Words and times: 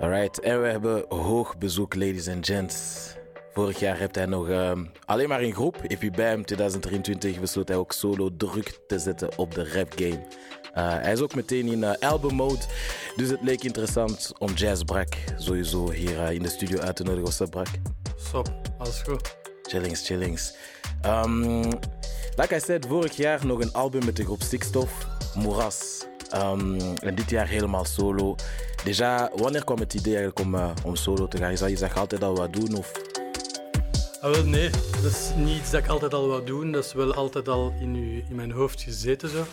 Alright, 0.00 0.40
en 0.40 0.62
we 0.62 0.68
hebben 0.68 1.04
hoog 1.08 1.58
bezoek, 1.58 1.94
ladies 1.94 2.28
and 2.28 2.46
gents. 2.46 3.12
Vorig 3.52 3.78
jaar 3.78 3.96
heeft 3.96 4.14
hij 4.14 4.26
nog 4.26 4.48
ehm, 4.48 4.84
alleen 5.04 5.28
maar 5.28 5.42
in 5.42 5.52
groep. 5.52 5.76
If 5.86 6.10
bij 6.10 6.28
hem 6.28 6.44
2023 6.44 7.40
besloot 7.40 7.68
hij 7.68 7.76
ook 7.76 7.92
solo 7.92 8.30
druk 8.36 8.80
te 8.86 8.98
zetten 8.98 9.38
op 9.38 9.54
de 9.54 9.72
rap 9.72 9.92
game. 9.96 10.18
Uh, 10.76 11.02
hij 11.02 11.12
is 11.12 11.20
ook 11.20 11.34
meteen 11.34 11.66
in 11.66 11.78
uh, 11.78 11.92
album 12.00 12.34
mode. 12.34 12.64
Dus 13.16 13.28
het 13.28 13.40
leek 13.42 13.64
interessant 13.64 14.32
om 14.38 14.52
Jazz 14.52 14.82
Brak 14.82 15.14
sowieso 15.36 15.90
hier 15.90 16.16
uh, 16.16 16.30
in 16.30 16.42
de 16.42 16.48
studio 16.48 16.78
uit 16.78 16.96
te 16.96 17.02
nodigen. 17.02 17.24
What's 17.24 17.40
up, 17.40 17.50
Brak? 17.50 17.68
Stop, 18.16 18.48
alles 18.78 19.02
goed. 19.02 19.36
Chillings, 19.62 20.06
chillings. 20.06 20.54
Um, 21.06 21.62
like 22.36 22.54
I 22.54 22.60
said, 22.60 22.86
vorig 22.86 23.16
jaar 23.16 23.46
nog 23.46 23.60
een 23.60 23.72
album 23.72 24.04
met 24.04 24.16
de 24.16 24.24
groep 24.24 24.42
Stikstof, 24.42 25.06
Moeras. 25.34 26.06
Um, 26.36 26.76
en 26.96 27.14
dit 27.14 27.30
jaar 27.30 27.46
helemaal 27.46 27.84
solo. 27.84 28.36
Wanneer 29.34 29.64
kwam 29.64 29.78
het 29.78 29.94
idee 29.94 30.16
eigenlijk 30.16 30.38
om, 30.38 30.54
uh, 30.54 30.70
om 30.84 30.96
solo 30.96 31.28
te 31.28 31.36
gaan? 31.36 31.50
Is 31.50 31.60
dat 31.60 31.70
iets 31.70 31.80
dat 31.80 31.92
je 31.92 31.98
altijd 31.98 32.22
al 32.22 32.36
wat 32.36 32.52
doen? 32.52 32.76
Of? 32.76 32.92
Ah, 34.20 34.30
wel, 34.30 34.44
nee, 34.44 34.70
dat 35.02 35.10
is 35.10 35.30
niet 35.36 35.58
iets 35.58 35.70
dat 35.70 35.82
ik 35.82 35.88
altijd 35.88 36.14
al 36.14 36.28
wou 36.28 36.44
doen. 36.44 36.72
Dat 36.72 36.84
is 36.84 36.92
wel 36.92 37.14
altijd 37.14 37.48
al 37.48 37.74
in, 37.80 37.94
u, 37.94 38.24
in 38.28 38.34
mijn 38.34 38.50
hoofd 38.50 38.82
gezeten. 38.82 39.28
Zo. 39.28 39.44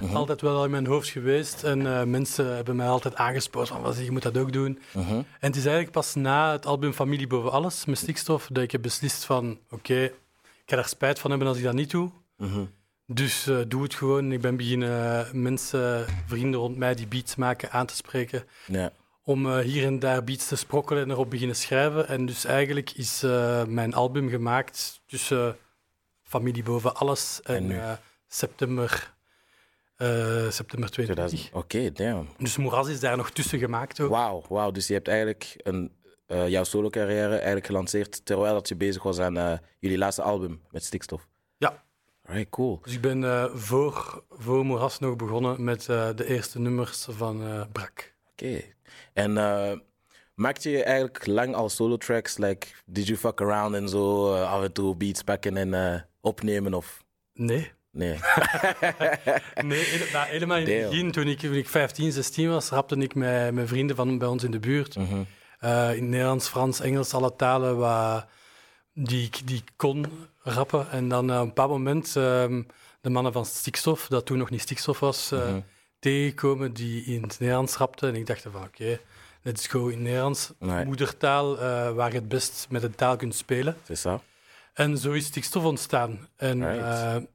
Mhm. 0.00 0.16
Altijd 0.16 0.40
wel 0.40 0.56
al 0.56 0.64
in 0.64 0.70
mijn 0.70 0.86
hoofd 0.86 1.08
geweest. 1.08 1.62
En 1.62 1.80
uh, 1.80 2.02
mensen 2.02 2.54
hebben 2.54 2.76
mij 2.76 2.88
altijd 2.88 3.14
aangespoord 3.14 3.68
van, 3.68 3.82
wat, 3.82 3.98
je 3.98 4.10
moet 4.10 4.22
dat 4.22 4.38
ook 4.38 4.52
doen. 4.52 4.78
Mhm. 4.92 5.12
En 5.12 5.26
het 5.40 5.56
is 5.56 5.64
eigenlijk 5.64 5.92
pas 5.92 6.14
na 6.14 6.52
het 6.52 6.66
album 6.66 6.92
Familie 6.92 7.26
Boven 7.26 7.52
Alles, 7.52 7.84
met 7.84 7.98
Stikstof, 7.98 8.48
dat 8.52 8.62
ik 8.62 8.70
heb 8.70 8.82
beslist 8.82 9.24
van, 9.24 9.58
oké, 9.70 10.02
ik 10.02 10.12
ga 10.66 10.76
daar 10.76 10.88
spijt 10.88 11.18
van 11.18 11.30
hebben 11.30 11.48
als 11.48 11.56
ik 11.56 11.64
dat 11.64 11.74
niet 11.74 11.90
doe. 11.90 12.10
Mhm. 12.36 12.64
Dus 13.14 13.46
uh, 13.48 13.60
doe 13.68 13.82
het 13.82 13.94
gewoon. 13.94 14.32
Ik 14.32 14.40
ben 14.40 14.56
beginnen 14.56 15.28
mensen, 15.42 16.06
vrienden 16.26 16.60
rond 16.60 16.76
mij 16.76 16.94
die 16.94 17.06
beats 17.06 17.36
maken, 17.36 17.70
aan 17.70 17.86
te 17.86 17.96
spreken. 17.96 18.44
Ja. 18.66 18.92
Om 19.24 19.46
uh, 19.46 19.58
hier 19.58 19.84
en 19.84 19.98
daar 19.98 20.24
beats 20.24 20.48
te 20.48 20.56
sprokkelen 20.56 21.02
en 21.02 21.10
erop 21.10 21.30
beginnen 21.30 21.56
schrijven. 21.56 22.08
En 22.08 22.26
dus 22.26 22.44
eigenlijk 22.44 22.90
is 22.90 23.24
uh, 23.24 23.64
mijn 23.64 23.94
album 23.94 24.28
gemaakt 24.28 25.00
tussen 25.06 25.56
Familie 26.22 26.62
Boven 26.62 26.94
Alles 26.94 27.40
en, 27.42 27.70
en 27.70 27.98
september, 28.26 29.14
september 30.48 30.90
2020. 30.90 31.46
Oké, 31.46 31.56
okay, 31.56 31.92
damn. 31.92 32.28
Dus 32.38 32.56
Moeras 32.56 32.88
is 32.88 33.00
daar 33.00 33.16
nog 33.16 33.30
tussen 33.30 33.58
gemaakt 33.58 34.00
ook. 34.00 34.10
Wauw, 34.10 34.44
wow. 34.48 34.74
dus 34.74 34.86
je 34.86 34.94
hebt 34.94 35.08
eigenlijk 35.08 35.56
een, 35.56 35.92
jouw 36.26 36.64
solo-carrière 36.64 37.34
eigenlijk 37.34 37.66
gelanceerd 37.66 38.26
terwijl 38.26 38.54
dat 38.54 38.68
je 38.68 38.76
bezig 38.76 39.02
was 39.02 39.18
aan 39.18 39.60
jullie 39.78 39.98
laatste 39.98 40.22
album 40.22 40.60
met 40.70 40.84
Stikstof. 40.84 41.26
Right, 42.22 42.50
cool. 42.50 42.80
Dus 42.82 42.94
ik 42.94 43.00
ben 43.00 43.22
uh, 43.22 43.44
voor, 43.54 44.24
voor 44.30 44.64
Moeras 44.64 44.98
nog 44.98 45.16
begonnen 45.16 45.64
met 45.64 45.88
uh, 45.90 46.08
de 46.14 46.26
eerste 46.26 46.58
nummers 46.58 47.06
van 47.10 47.42
uh, 47.42 47.62
Brak. 47.72 48.14
Oké. 48.32 48.44
Okay. 48.44 48.74
En 49.12 49.32
maakte 50.34 50.70
je 50.70 50.82
eigenlijk 50.82 51.26
lang 51.26 51.54
al 51.54 51.68
solo 51.68 51.96
tracks? 51.96 52.36
Like, 52.36 52.66
did 52.86 53.06
you 53.06 53.18
fuck 53.18 53.40
around 53.40 53.74
en 53.74 53.88
zo 53.88 54.34
af 54.34 54.62
en 54.62 54.72
toe 54.72 54.96
beats 54.96 55.22
pakken 55.22 55.56
en 55.56 56.04
opnemen? 56.20 56.74
Of? 56.74 57.04
Nee. 57.34 57.70
Nee. 57.90 58.10
nee, 59.64 60.08
nou, 60.12 60.28
helemaal 60.28 60.58
in 60.58 60.80
het 60.80 60.90
begin, 60.90 61.12
toen 61.12 61.26
ik, 61.26 61.38
toen 61.38 61.54
ik 61.54 61.68
15, 61.68 62.12
16 62.12 62.48
was, 62.48 62.68
rapte 62.68 62.96
ik 62.96 63.14
met, 63.14 63.54
met 63.54 63.68
vrienden 63.68 63.96
van 63.96 64.18
bij 64.18 64.28
ons 64.28 64.44
in 64.44 64.50
de 64.50 64.60
buurt. 64.60 64.96
Mm 64.96 65.06
-hmm. 65.06 65.26
in 65.94 66.08
Nederlands, 66.08 66.48
Frans, 66.48 66.80
Engels, 66.80 67.14
alle 67.14 67.36
talen 67.36 67.76
waar, 67.76 68.28
die, 68.94 69.30
die 69.44 69.56
ik 69.56 69.70
kon 69.76 70.06
rappen. 70.42 70.90
En 70.90 71.08
dan 71.08 71.30
uh, 71.30 71.36
op 71.36 71.40
een 71.40 71.46
bepaald 71.46 71.70
moment 71.70 72.14
um, 72.14 72.66
de 73.00 73.10
mannen 73.10 73.32
van 73.32 73.46
Stikstof, 73.46 74.06
dat 74.08 74.26
toen 74.26 74.38
nog 74.38 74.50
niet 74.50 74.60
Stikstof 74.60 75.00
was, 75.00 75.32
uh, 75.32 75.56
tegenkomen 75.98 76.72
die 76.72 77.04
in 77.04 77.22
het 77.22 77.40
Nederlands 77.40 77.76
rapten. 77.76 78.08
En 78.08 78.14
ik 78.14 78.26
dacht 78.26 78.42
van 78.42 78.54
oké, 78.54 78.82
okay, 78.82 79.00
let's 79.42 79.66
go 79.66 79.86
in 79.88 80.02
Nederlands. 80.02 80.52
Nee. 80.58 80.84
Moedertaal, 80.84 81.54
uh, 81.54 81.92
waar 81.92 82.12
je 82.12 82.18
het 82.18 82.28
best 82.28 82.66
met 82.70 82.82
de 82.82 82.90
taal 82.90 83.16
kunt 83.16 83.34
spelen. 83.34 83.76
Ça. 83.92 84.20
En 84.72 84.98
zo 84.98 85.12
is 85.12 85.26
Stikstof 85.26 85.64
ontstaan. 85.64 86.28
En 86.36 86.64
right. 86.66 87.26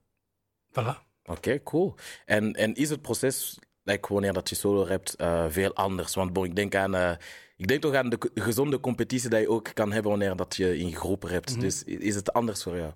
voilà. 0.70 1.06
Oké, 1.24 1.38
okay, 1.38 1.64
cool. 1.64 1.96
En, 2.26 2.54
en 2.54 2.76
is 2.76 2.90
het 2.90 3.02
proces, 3.02 3.60
like, 3.84 4.14
wanneer 4.14 4.34
dat 4.34 4.50
je 4.50 4.56
solo 4.56 4.84
rapt, 4.84 5.16
veel 5.50 5.74
anders? 5.74 6.16
Want 6.16 6.34
bon, 6.34 6.46
ik 6.46 6.56
denk 6.56 6.76
aan 6.76 7.18
ik 7.58 7.68
denk 7.68 7.82
toch 7.82 7.94
aan 7.94 8.10
de 8.10 8.18
gezonde 8.36 8.80
competitie 8.80 9.30
dat 9.30 9.40
je 9.40 9.50
ook 9.50 9.72
kan 9.74 9.92
hebben 9.92 10.12
wanneer 10.12 10.36
dat 10.36 10.56
je 10.56 10.78
in 10.78 10.96
groepen 10.96 11.30
hebt. 11.30 11.50
Mm 11.50 11.54
-hmm. 11.54 11.64
Dus 11.64 11.84
is 11.84 12.16
het 12.16 12.34
anders 12.34 12.64
voor 12.64 12.78
jou? 12.78 12.92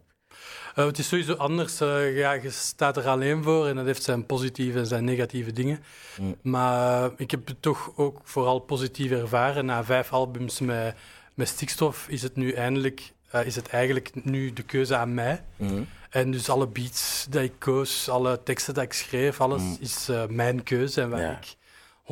Uh, 0.76 0.86
het 0.86 0.98
is 0.98 1.08
sowieso 1.08 1.34
anders. 1.34 1.82
Uh, 1.82 2.18
ja, 2.18 2.32
je 2.32 2.50
staat 2.50 2.98
er 2.98 3.08
alleen 3.08 3.44
voor 3.44 3.68
en 3.68 3.76
dat 3.76 3.86
heeft 3.86 4.04
zijn 4.04 4.26
positieve 4.26 4.80
en 4.80 4.88
zijn 4.88 5.04
negatieve 5.04 5.54
dingen. 5.54 5.84
Mm. 6.20 6.36
Maar 6.42 7.06
uh, 7.06 7.14
ik 7.18 7.32
heb 7.32 7.48
het 7.48 7.62
toch 7.62 7.92
ook 7.96 8.20
vooral 8.24 8.60
positief 8.60 9.12
ervaren. 9.12 9.66
Na 9.66 9.84
vijf 9.84 10.14
albums 10.14 10.60
met, 10.60 10.96
met 11.34 11.48
stikstof 11.48 12.08
is 12.10 12.22
het 12.22 12.36
nu 12.36 12.52
eindelijk, 12.52 13.14
is 13.46 13.56
het 13.56 13.68
eigenlijk 13.68 14.12
nu 14.26 14.54
de 14.54 14.64
keuze 14.64 14.96
aan 14.96 15.14
mij. 15.14 15.44
Mm. 15.56 15.88
En 16.10 16.32
dus 16.32 16.50
alle 16.50 16.68
beats 16.68 17.26
die 17.30 17.44
ik 17.44 17.54
koos, 17.58 18.10
alle 18.10 18.44
teksten 18.44 18.74
die 18.74 18.84
ik 18.84 18.94
schreef, 18.94 19.42
alles 19.42 19.62
mm. 19.62 19.78
is 19.80 20.10
mijn 20.30 20.64
keuze 20.64 21.02
en 21.02 21.10
waar 21.10 21.22
ja. 21.22 21.38
ik 21.38 21.56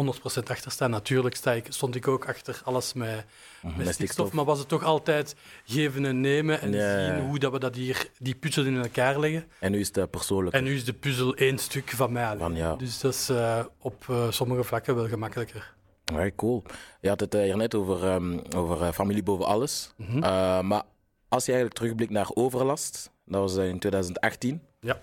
100% 0.06 0.44
achter 0.48 0.72
staan. 0.72 0.90
Natuurlijk 0.90 1.36
sta 1.36 1.52
ik, 1.52 1.66
stond 1.70 1.96
ik 1.96 2.08
ook 2.08 2.28
achter 2.28 2.62
alles 2.64 2.94
met, 2.94 3.26
met, 3.62 3.78
met 3.78 3.94
stikstof, 3.94 4.32
maar 4.32 4.46
was 4.46 4.60
het 4.60 4.68
toch 4.68 4.84
altijd 4.84 5.36
geven 5.66 6.06
en 6.06 6.22
nemen 6.22 6.62
en 6.62 6.72
ja. 6.72 7.16
zien 7.16 7.26
hoe 7.26 7.40
dat 7.40 7.52
we 7.52 7.60
dat 7.60 7.76
hier, 7.76 8.10
die 8.18 8.36
puzzel 8.36 8.66
in 8.66 8.82
elkaar 8.82 9.20
leggen. 9.20 9.46
En 9.60 9.72
nu 9.72 9.80
is 9.80 9.96
het 9.96 10.12
persoonlijk. 10.12 10.56
En 10.56 10.64
nu 10.64 10.76
is 10.76 10.86
de 10.86 10.94
puzzel 10.94 11.36
één 11.36 11.58
stuk 11.58 11.90
van 11.90 12.12
mij. 12.12 12.38
Van, 12.38 12.56
ja. 12.56 12.76
Dus 12.76 13.00
dat 13.00 13.14
is 13.14 13.30
uh, 13.30 13.60
op 13.80 14.06
uh, 14.10 14.32
sommige 14.32 14.64
vlakken 14.64 14.96
wel 14.96 15.08
gemakkelijker. 15.08 15.74
Right, 16.14 16.36
cool. 16.36 16.64
Je 17.02 17.10
had 17.10 17.20
het 17.20 17.36
uh, 17.36 17.42
hier 17.42 17.58
net 17.58 17.76
over, 17.76 18.14
um, 18.14 18.42
over 18.56 18.94
familie 18.94 19.24
boven 19.24 19.46
alles. 19.46 19.94
Mm 19.96 20.06
-hmm. 20.06 20.68
maar 20.68 20.84
als 21.28 21.46
je 21.46 21.52
eigenlijk 21.52 21.80
terugblikt 21.80 22.12
naar 22.12 22.30
overlast, 22.34 23.12
dat 23.26 23.42
was 23.42 23.56
in 23.56 23.80
2018. 23.80 24.62
Ja. 24.80 25.00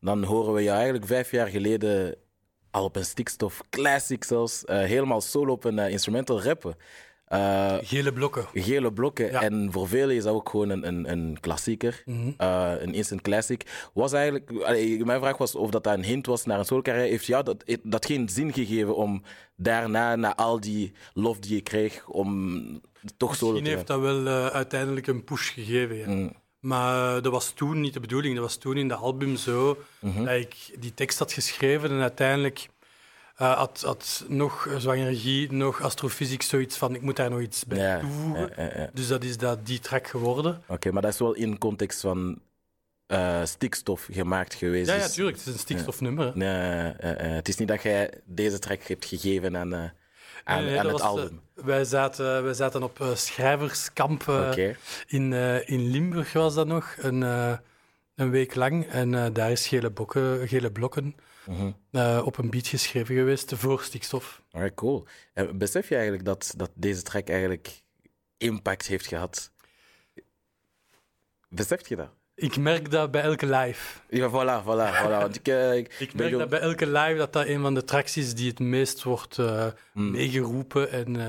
Dan 0.00 0.24
horen 0.24 0.54
we 0.54 0.62
je 0.62 0.70
eigenlijk 0.70 1.06
vijf 1.06 1.30
jaar 1.30 1.48
geleden 1.48 2.16
al 2.78 2.84
op 2.84 2.96
een 2.96 3.04
stikstof 3.04 3.62
classic 3.70 4.24
zelfs, 4.24 4.64
uh, 4.66 4.76
helemaal 4.76 5.20
solo 5.20 5.52
op 5.52 5.64
een 5.64 5.78
uh, 5.78 5.90
instrumental 5.90 6.42
rappen. 6.42 6.76
Uh, 7.32 7.76
gele 7.80 8.12
blokken. 8.12 8.46
Gele 8.52 8.92
blokken. 8.92 9.30
Ja. 9.30 9.42
En 9.42 9.68
voor 9.72 9.88
velen 9.88 10.16
is 10.16 10.22
dat 10.22 10.34
ook 10.34 10.48
gewoon 10.48 10.68
een, 10.68 10.86
een, 10.86 11.10
een 11.10 11.36
klassieker, 11.40 12.02
mm 12.04 12.22
-hmm. 12.22 12.34
een 12.80 12.94
instant 12.94 13.20
classic. 13.20 13.90
Was 13.94 14.12
eigenlijk, 14.12 14.50
allee, 14.62 15.04
mijn 15.04 15.20
vraag 15.20 15.36
was 15.36 15.54
of 15.54 15.70
dat 15.70 15.86
een 15.86 16.04
hint 16.04 16.26
was 16.26 16.44
naar 16.44 16.58
een 16.58 16.64
solo 16.64 16.82
carrière. 16.82 17.08
Heeft 17.08 17.26
jou 17.26 17.44
dat, 17.44 17.64
dat 17.82 18.06
geen 18.06 18.28
zin 18.28 18.52
gegeven 18.52 18.96
om 18.96 19.22
daarna, 19.56 20.16
na 20.16 20.36
al 20.36 20.60
die 20.60 20.92
lof 21.14 21.38
die 21.38 21.54
je 21.54 21.60
kreeg, 21.60 22.06
om 22.06 22.80
toch 23.16 23.36
solo 23.36 23.52
te 23.52 23.60
Misschien 23.60 23.76
heeft 23.76 23.86
dat 23.86 24.00
wel 24.00 24.26
uiteindelijk 24.52 25.06
een 25.06 25.24
push 25.24 25.52
gegeven. 25.52 25.96
Ja. 25.96 26.08
Mm. 26.08 26.32
Maar 26.60 27.22
dat 27.22 27.32
was 27.32 27.50
toen 27.50 27.80
niet 27.80 27.92
de 27.94 28.00
bedoeling. 28.00 28.34
Dat 28.34 28.44
was 28.44 28.56
toen 28.56 28.76
in 28.76 28.88
de 28.88 28.94
album 28.94 29.36
zo 29.36 29.78
mm 30.00 30.12
-hmm. 30.12 30.24
dat 30.24 30.34
ik 30.34 30.56
die 30.78 30.94
tekst 30.94 31.18
had 31.18 31.32
geschreven 31.32 31.90
en 31.90 32.00
uiteindelijk 32.00 32.68
uh, 33.40 33.56
had, 33.56 33.80
had 33.80 34.24
nog 34.28 34.68
zwangerie, 34.78 35.52
nog 35.52 35.82
astrofysiek 35.82 36.42
zoiets 36.42 36.76
van 36.76 36.94
ik 36.94 37.02
moet 37.02 37.16
daar 37.16 37.30
nog 37.30 37.40
iets 37.40 37.64
bij 37.64 37.78
ja, 37.78 38.00
toevoegen. 38.00 38.52
Ja, 38.56 38.80
ja, 38.80 38.90
dus 38.92 39.08
dat 39.08 39.24
is 39.24 39.36
dat, 39.36 39.66
die 39.66 39.78
track 39.78 40.06
geworden. 40.06 40.56
Oké, 40.62 40.72
okay, 40.72 40.92
maar 40.92 41.02
dat 41.02 41.12
is 41.12 41.18
wel 41.18 41.34
in 41.34 41.58
context 41.58 42.00
van 42.00 42.40
uh, 43.06 43.44
stikstof 43.44 44.08
gemaakt 44.10 44.54
geweest. 44.54 44.88
Ja, 44.88 44.94
ja, 44.94 45.08
tuurlijk. 45.08 45.36
Het 45.36 45.46
is 45.46 45.52
een 45.52 45.58
stikstofnummer. 45.58 46.32
Nee, 46.34 46.84
uh, 46.84 46.92
het 47.16 47.48
is 47.48 47.56
niet 47.56 47.68
dat 47.68 47.82
jij 47.82 48.10
deze 48.24 48.58
track 48.58 48.82
hebt 48.82 49.04
gegeven 49.04 49.56
aan 49.56 49.92
aan, 50.48 50.62
nee, 50.62 50.70
nee, 50.70 50.78
aan 50.78 50.86
het 50.86 51.00
was, 51.00 51.02
album? 51.02 51.40
wij, 51.54 51.84
zaten, 51.84 52.42
wij 52.44 52.54
zaten 52.54 52.82
op 52.82 52.98
uh, 52.98 53.14
schrijverskamp 53.14 54.22
okay. 54.22 54.76
in, 55.06 55.32
in 55.66 55.90
Limburg, 55.90 56.32
was 56.32 56.54
dat 56.54 56.66
nog, 56.66 56.94
een, 56.98 57.20
een 58.14 58.30
week 58.30 58.54
lang. 58.54 58.86
En 58.86 59.32
daar 59.32 59.50
is 59.50 59.66
Gele, 59.66 59.90
bokken, 59.90 60.48
gele 60.48 60.72
Blokken 60.72 61.16
mm 61.46 61.74
-hmm. 61.90 62.18
op 62.18 62.38
een 62.38 62.50
beat 62.50 62.66
geschreven 62.66 63.14
geweest 63.14 63.54
voor 63.54 63.82
stikstof. 63.82 64.42
Alright, 64.50 64.76
cool. 64.76 65.06
En 65.34 65.58
besef 65.58 65.88
je 65.88 65.94
eigenlijk 65.94 66.24
dat, 66.24 66.54
dat 66.56 66.70
deze 66.74 67.02
track 67.02 67.28
eigenlijk 67.28 67.82
impact 68.36 68.86
heeft 68.86 69.06
gehad? 69.06 69.52
Besef 71.48 71.88
je 71.88 71.96
dat? 71.96 72.10
Ik 72.40 72.56
merk 72.56 72.90
dat 72.90 73.10
bij 73.10 73.22
elke 73.22 73.46
live. 73.46 73.98
Ja, 74.08 74.28
voilà, 74.28 74.64
voilà. 74.64 75.04
voilà. 75.04 75.20
Want 75.20 75.36
ik, 75.36 75.48
uh, 75.48 75.76
ik, 75.76 75.94
ik 75.98 76.14
merk 76.14 76.38
dat 76.38 76.48
bij 76.48 76.60
elke 76.60 76.86
live 76.86 77.14
dat 77.16 77.32
dat 77.32 77.46
een 77.46 77.60
van 77.60 77.74
de 77.74 77.84
tracks 77.84 78.16
is 78.16 78.34
die 78.34 78.48
het 78.48 78.58
meest 78.58 79.02
wordt 79.02 79.38
uh, 79.38 79.66
mm. 79.92 80.10
meegeroepen 80.10 80.90
en 80.90 81.14
uh, 81.14 81.24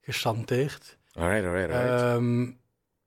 gechanteerd. 0.00 0.98
Alright, 1.12 1.46
alright, 1.46 1.72
alright. 1.72 2.02
Um, 2.02 2.58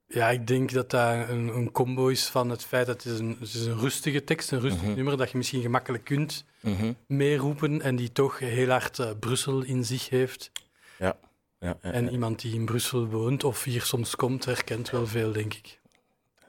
ja, 0.07 0.29
ik 0.29 0.47
denk 0.47 0.71
dat 0.71 0.89
dat 0.89 1.29
een, 1.29 1.47
een, 1.47 1.71
combo 1.71 2.07
is 2.07 2.27
van 2.27 2.49
het 2.49 2.65
feit 2.65 2.85
dat 2.85 3.03
het 3.03 3.13
is 3.13 3.19
een, 3.19 3.37
het 3.39 3.53
is 3.53 3.65
een 3.65 3.79
rustige 3.79 4.23
tekst, 4.23 4.51
een 4.51 4.59
rustig 4.59 4.81
mm 4.81 4.87
-hmm. 4.87 4.95
nummer 4.95 5.17
dat 5.17 5.31
je 5.31 5.37
misschien 5.37 5.61
gemakkelijk 5.61 6.03
kunt 6.03 6.45
mm 6.59 6.75
-hmm. 6.75 6.95
meeroepen 7.07 7.81
en 7.81 7.95
die 7.95 8.11
toch 8.11 8.39
heel 8.39 8.69
hard 8.69 9.19
Brussel 9.19 9.63
in 9.63 9.85
zich 9.85 10.09
heeft. 10.09 10.51
Ja. 10.99 11.17
Ja, 11.59 11.77
ja, 11.81 11.91
en 11.91 12.05
ja. 12.05 12.11
iemand 12.11 12.41
die 12.41 12.53
in 12.53 12.65
Brussel 12.65 13.07
woont 13.07 13.43
of 13.43 13.63
hier 13.63 13.81
soms 13.81 14.15
komt, 14.15 14.45
herkent 14.45 14.89
wel 14.89 15.07
veel, 15.07 15.31
denk 15.31 15.53
ik. 15.53 15.79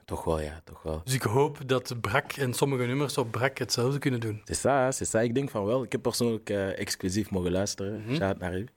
Toch 0.09 0.23
wel, 0.23 0.41
ja, 0.41 0.61
toch 0.63 0.81
wel. 0.83 1.01
Dus 1.03 1.13
ik 1.13 1.21
hoop 1.21 1.67
dat 1.67 1.95
Brak 2.01 2.31
en 2.31 2.53
sommige 2.53 2.83
nummers 2.83 3.17
op 3.17 3.31
Brak 3.31 3.57
hetzelfde 3.57 3.99
kunnen 3.99 4.19
doen. 4.19 4.41
C'est 4.43 4.59
ça, 4.59 4.91
c'est 4.91 5.15
ça. 5.15 5.19
Ik 5.19 5.35
denk 5.35 5.49
van 5.49 5.65
wel. 5.65 5.83
Ik 5.83 5.91
heb 5.91 6.01
persoonlijk 6.01 6.49
uh, 6.49 6.79
exclusief 6.79 7.29
mogen 7.29 7.51
luisteren. 7.51 7.99
Mm 7.99 8.05
-hmm. 8.05 8.15
Shout 8.15 8.39
naar 8.39 8.57
u. 8.57 8.67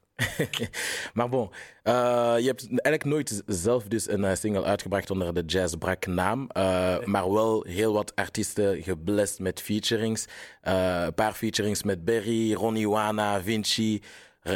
maar 1.15 1.29
bon, 1.29 1.51
uh, 1.85 2.35
je 2.39 2.47
hebt 2.47 2.67
eigenlijk 2.69 3.05
nooit 3.05 3.43
zelf 3.47 3.85
dus 3.85 4.09
een 4.09 4.21
uh, 4.21 4.35
single 4.35 4.65
uitgebracht 4.65 5.11
onder 5.11 5.35
de 5.35 5.43
Jazz 5.47 5.75
Brak 5.75 6.07
naam. 6.07 6.49
Uh, 6.57 6.97
nee. 6.97 7.07
Maar 7.07 7.33
wel 7.33 7.65
heel 7.69 7.93
wat 7.93 8.17
artiesten 8.17 8.83
geblest 8.83 9.39
met 9.39 9.61
featurings. 9.61 10.27
een 10.63 11.15
paar 11.15 11.33
featurings 11.33 11.83
met 11.83 12.05
Berry, 12.05 12.53
Ronnie 12.53 12.89
Wana, 12.89 13.43
Vinci, 13.43 14.03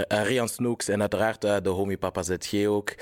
Rian 0.08 0.48
Snooks 0.48 0.88
en 0.88 1.00
uiteraard 1.00 1.40
de 1.40 1.68
homie 1.68 1.98
Papa 1.98 2.22
ZG 2.22 2.66
ook. 2.66 2.94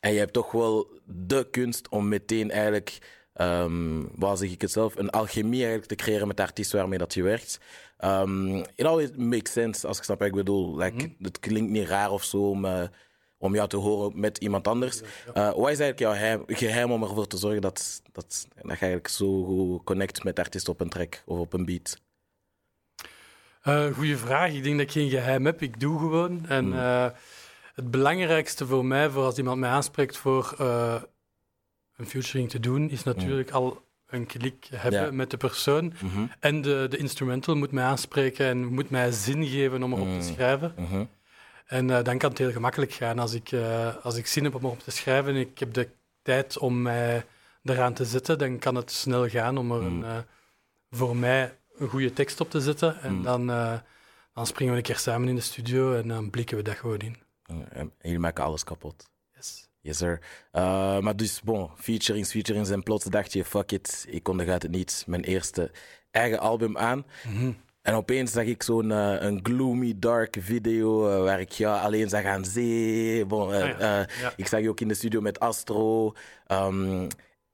En 0.00 0.12
je 0.12 0.18
hebt 0.18 0.32
toch 0.32 0.52
wel 0.52 0.88
de 1.04 1.46
kunst 1.50 1.88
om 1.88 2.08
meteen 2.08 2.50
eigenlijk 2.50 2.98
um, 3.40 4.08
waar 4.14 4.36
zeg 4.36 4.50
ik 4.50 4.60
het 4.60 4.70
zelf, 4.70 4.96
een 4.96 5.10
alchemie 5.10 5.60
eigenlijk 5.60 5.88
te 5.88 5.94
creëren 5.94 6.26
met 6.26 6.36
de 6.36 6.42
artiest 6.42 6.72
waarmee 6.72 6.98
dat 6.98 7.14
je 7.14 7.22
werkt. 7.22 7.60
Um, 8.04 8.56
it 8.74 8.84
always 8.84 9.10
makes 9.16 9.52
sense, 9.52 9.86
als 9.86 9.98
ik 9.98 10.04
snap 10.04 10.18
wat 10.18 10.28
ik 10.28 10.34
bedoel. 10.34 10.76
Like, 10.76 11.06
mm 11.06 11.14
Het 11.20 11.40
klinkt 11.40 11.70
niet 11.70 11.88
raar 11.88 12.10
of 12.10 12.24
zo 12.24 12.50
om, 12.50 12.64
uh, 12.64 12.82
om 13.38 13.54
jou 13.54 13.68
te 13.68 13.76
horen 13.76 14.20
met 14.20 14.38
iemand 14.38 14.68
anders. 14.68 15.00
Uh, 15.00 15.34
wat 15.34 15.70
is 15.70 15.80
eigenlijk 15.80 15.98
jouw 15.98 16.12
geheim, 16.12 16.42
geheim, 16.46 16.92
om 16.92 17.02
ervoor 17.02 17.26
te 17.26 17.36
zorgen 17.36 17.60
dat, 17.60 18.02
dat, 18.12 18.46
dat 18.54 18.62
je 18.62 18.68
eigenlijk 18.68 19.08
zo 19.08 19.44
goed 19.44 19.84
connect 19.84 20.24
met 20.24 20.36
de 20.36 20.42
artiest 20.42 20.68
op 20.68 20.80
een 20.80 20.88
track 20.88 21.22
of 21.26 21.38
op 21.38 21.52
een 21.52 21.64
beat? 21.64 22.02
Uh, 23.64 23.94
goeie 23.94 24.16
vraag. 24.16 24.52
Ik 24.52 24.62
denk 24.62 24.76
dat 24.78 24.86
ik 24.86 24.92
geen 24.92 25.10
geheim 25.10 25.46
heb. 25.46 25.62
Ik 25.62 25.80
doe 25.80 25.98
gewoon. 25.98 26.46
En 26.48 26.66
mm. 26.66 27.12
Het 27.74 27.90
belangrijkste 27.90 28.66
voor 28.66 28.84
mij, 28.84 29.10
voor 29.10 29.24
als 29.24 29.38
iemand 29.38 29.60
mij 29.60 29.70
aanspreekt 29.70 30.16
voor 30.16 30.54
een 31.96 32.06
featuring 32.06 32.50
te 32.50 32.60
doen, 32.60 32.90
is 32.90 33.02
natuurlijk 33.02 33.50
al 33.50 33.82
een 34.06 34.26
klik 34.26 34.66
hebben 34.70 35.16
met 35.16 35.30
de 35.30 35.36
persoon. 35.36 35.92
Mhm. 36.02 36.26
En 36.40 36.62
de, 36.62 36.86
de 36.90 36.96
instrumental 36.96 37.56
moet 37.56 37.72
mij 37.72 37.84
aanspreken 37.84 38.46
en 38.46 38.64
moet 38.64 38.90
mij 38.90 39.10
zin 39.12 39.46
geven 39.46 39.82
om 39.82 39.92
erop 39.92 40.06
te 40.06 40.12
mhm. 40.12 40.22
schrijven. 40.22 40.74
Mhm. 40.76 41.04
En 41.66 41.88
uh, 41.88 42.02
dan 42.02 42.18
kan 42.18 42.30
het 42.30 42.38
heel 42.38 42.52
gemakkelijk 42.52 42.92
gaan. 42.92 43.18
Als 43.18 43.34
ik, 43.34 43.52
uh, 43.52 43.96
als 44.02 44.16
ik 44.16 44.26
zin 44.26 44.44
heb 44.44 44.54
om 44.54 44.64
erop 44.64 44.78
te 44.80 44.90
schrijven 44.90 45.34
en 45.34 45.40
ik 45.40 45.58
heb 45.58 45.72
de 45.72 45.88
tijd 46.22 46.58
om 46.58 46.82
mij 46.82 47.24
eraan 47.62 47.94
te 47.94 48.04
zetten, 48.04 48.38
dan 48.38 48.58
kan 48.58 48.74
het 48.74 48.90
snel 48.90 49.28
gaan 49.28 49.58
om 49.58 49.72
er 49.72 49.82
een, 49.82 50.04
voor 50.90 51.16
mij 51.16 51.58
een 51.78 51.88
goede 51.88 52.12
tekst 52.12 52.40
op 52.40 52.50
te 52.50 52.60
zetten. 52.60 53.00
En 53.00 53.22
dan, 53.22 53.46
dan 54.34 54.46
springen 54.46 54.72
we 54.72 54.78
een 54.78 54.86
keer 54.86 54.98
samen 54.98 55.28
in 55.28 55.34
de 55.34 55.40
studio 55.40 55.94
en 55.94 56.08
dan 56.08 56.30
blikken 56.30 56.56
we 56.56 56.62
dat 56.62 56.76
gewoon 56.76 56.98
in. 56.98 57.16
Jullie 58.00 58.18
maken 58.18 58.44
alles 58.44 58.64
kapot. 58.64 59.12
Yes, 59.84 59.98
sir. 59.98 60.20
Uh, 60.52 60.98
maar 61.00 61.16
dus, 61.16 61.40
bon, 61.42 61.70
featurings, 61.76 62.30
featurings. 62.30 62.70
En 62.70 62.82
plots 62.82 63.04
dacht 63.04 63.32
je, 63.32 63.44
fuck 63.44 63.72
it, 63.72 64.06
ik 64.08 64.28
uit 64.28 64.62
het 64.62 64.70
niet 64.70 65.04
mijn 65.06 65.24
eerste 65.24 65.70
eigen 66.10 66.38
album 66.38 66.78
aan. 66.78 67.04
Mm 67.28 67.56
En 67.82 67.94
opeens 67.94 68.32
zag 68.32 68.44
ik 68.44 68.62
zo'n 68.62 68.90
uh, 68.90 69.16
een 69.18 69.40
gloomy, 69.42 69.94
dark 69.96 70.36
video 70.40 71.10
uh, 71.10 71.22
waar 71.22 71.40
ik 71.40 71.52
ja, 71.52 71.80
alleen 71.80 72.08
zag 72.08 72.24
aan 72.24 72.44
zee. 72.44 73.24
Bon, 73.24 73.52
ah, 73.52 73.78
ja. 73.78 74.06
Ja. 74.20 74.32
Ik 74.36 74.46
zag 74.46 74.60
je 74.60 74.68
ook 74.68 74.80
in 74.80 74.88
de 74.88 74.94
studio 74.94 75.20
met 75.20 75.40
Astro. 75.40 76.12
Um, 76.48 77.08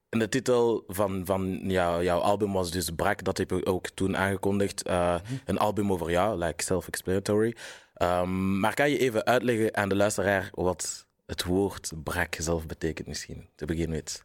en 0.09 0.19
de 0.19 0.29
titel 0.29 0.85
van, 0.89 1.23
van 1.25 1.61
ja, 1.63 2.03
jouw 2.03 2.19
album 2.19 2.53
was 2.53 2.71
dus 2.71 2.91
Brak, 2.91 3.25
dat 3.25 3.39
heb 3.39 3.51
je 3.51 3.67
ook 3.67 3.89
toen 3.89 4.17
aangekondigd. 4.17 4.85
Mm 4.85 4.93
-hmm. 4.95 5.41
Een 5.45 5.59
album 5.59 5.93
over 5.93 6.11
jou, 6.11 6.39
like 6.39 6.63
self-explanatory. 6.63 7.57
Um, 8.03 8.61
maar 8.61 8.75
kan 8.75 8.91
je 8.91 8.99
even 8.99 9.25
uitleggen 9.25 9.77
aan 9.77 9.89
de 9.89 9.97
luisteraar 9.97 10.51
wat 10.55 11.07
het 11.27 11.45
woord 11.45 11.93
brak 12.03 12.35
zelf 12.39 12.67
betekent 12.67 13.09
misschien, 13.09 13.49
te 13.55 13.65
beginnen 13.65 13.97
met? 13.97 14.25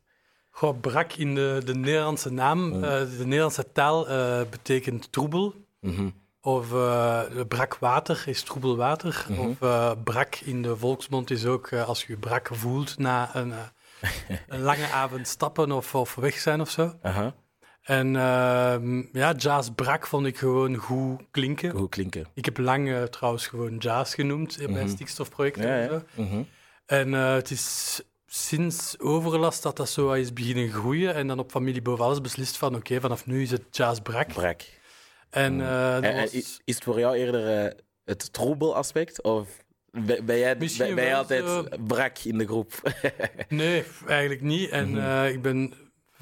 Goh, 0.50 0.80
brak 0.80 1.13
in 1.13 1.36
de, 1.36 1.62
de 1.66 1.75
Nederlandse 1.75 2.31
naam, 2.31 2.68
mm. 2.68 2.83
uh, 2.83 2.89
de 3.00 3.25
Nederlandse 3.25 3.72
taal 3.72 4.10
uh, 4.10 4.42
betekent 4.50 5.12
troebel. 5.12 5.54
Mm 5.80 5.95
-hmm. 5.95 6.13
Of 6.42 6.72
uh, 6.72 7.22
brak 7.48 7.77
water 7.77 8.24
is 8.25 8.42
troebel 8.42 8.75
water. 8.75 9.25
Mm 9.30 9.36
-hmm. 9.36 9.50
Of 9.50 10.04
brak 10.04 10.36
in 10.36 10.62
de 10.62 10.78
volksmond 10.78 11.31
is 11.31 11.45
ook 11.45 11.74
als 11.74 12.06
je 12.06 12.18
brak 12.18 12.50
voelt 12.51 12.98
na 12.98 13.36
een, 13.36 13.54
een 14.48 14.62
lange 14.62 14.92
avond 14.92 15.28
stappen 15.28 15.71
of, 15.71 15.95
of 15.95 16.16
weg 16.16 16.38
zijn 16.38 16.62
of 16.62 16.69
zo. 16.69 16.94
-huh. 17.01 17.28
En 17.85 18.15
ehm, 18.15 19.03
ja, 19.11 19.33
jazz 19.33 19.69
brak 19.75 20.07
vond 20.07 20.25
ik 20.25 20.37
gewoon 20.37 20.75
goed 20.75 21.21
klinken. 21.31 21.71
Goed 21.71 21.89
klinken. 21.89 22.27
Ik 22.33 22.45
heb 22.45 22.57
lang 22.57 23.07
trouwens 23.09 23.47
gewoon 23.47 23.77
jazz 23.77 24.15
genoemd 24.15 24.59
in 24.59 24.71
mijn 24.71 24.85
-hmm. 24.85 24.95
stikstofprojecten. 24.95 25.67
Ja, 25.67 25.77
ja. 25.77 26.03
Mhm. 26.13 26.41
En 26.85 27.07
uh, 27.13 27.33
het 27.33 27.51
is 27.51 28.01
sinds 28.27 28.99
overlast 28.99 29.63
dat 29.63 29.77
dat 29.77 29.89
zo 29.89 30.11
is 30.11 30.33
beginnen 30.33 30.69
groeien. 30.69 31.13
En 31.13 31.27
dan 31.27 31.39
op 31.39 31.51
familie 31.51 31.81
boven 31.81 32.05
alles 32.05 32.21
beslist 32.21 32.57
van 32.57 32.69
oké, 32.69 32.77
okay, 32.77 32.99
vanaf 32.99 33.25
nu 33.25 33.41
is 33.41 33.51
het 33.51 33.63
jazz 33.71 33.99
brak. 33.99 34.27
Brak. 34.27 34.61
En, 35.29 35.59
uh, 35.59 36.03
en, 36.03 36.21
was... 36.21 36.33
is 36.33 36.75
het 36.75 36.83
voor 36.83 36.99
jou 36.99 37.15
eerder 37.15 37.65
uh, 37.65 37.71
het 38.05 38.33
troebel-aspect? 38.33 39.21
Of 39.21 39.47
ben 40.23 40.37
jij, 40.37 40.57
ben, 40.57 40.69
ben 40.77 40.95
jij 40.95 41.15
altijd 41.15 41.69
brak 41.87 42.17
in 42.17 42.37
de 42.37 42.45
groep? 42.45 42.93
nee, 43.49 43.83
eigenlijk 44.07 44.41
niet. 44.41 44.69
En 44.69 44.89
mm 44.89 44.97
-hmm. 44.97 45.25
ik 45.25 45.41
ben 45.41 45.73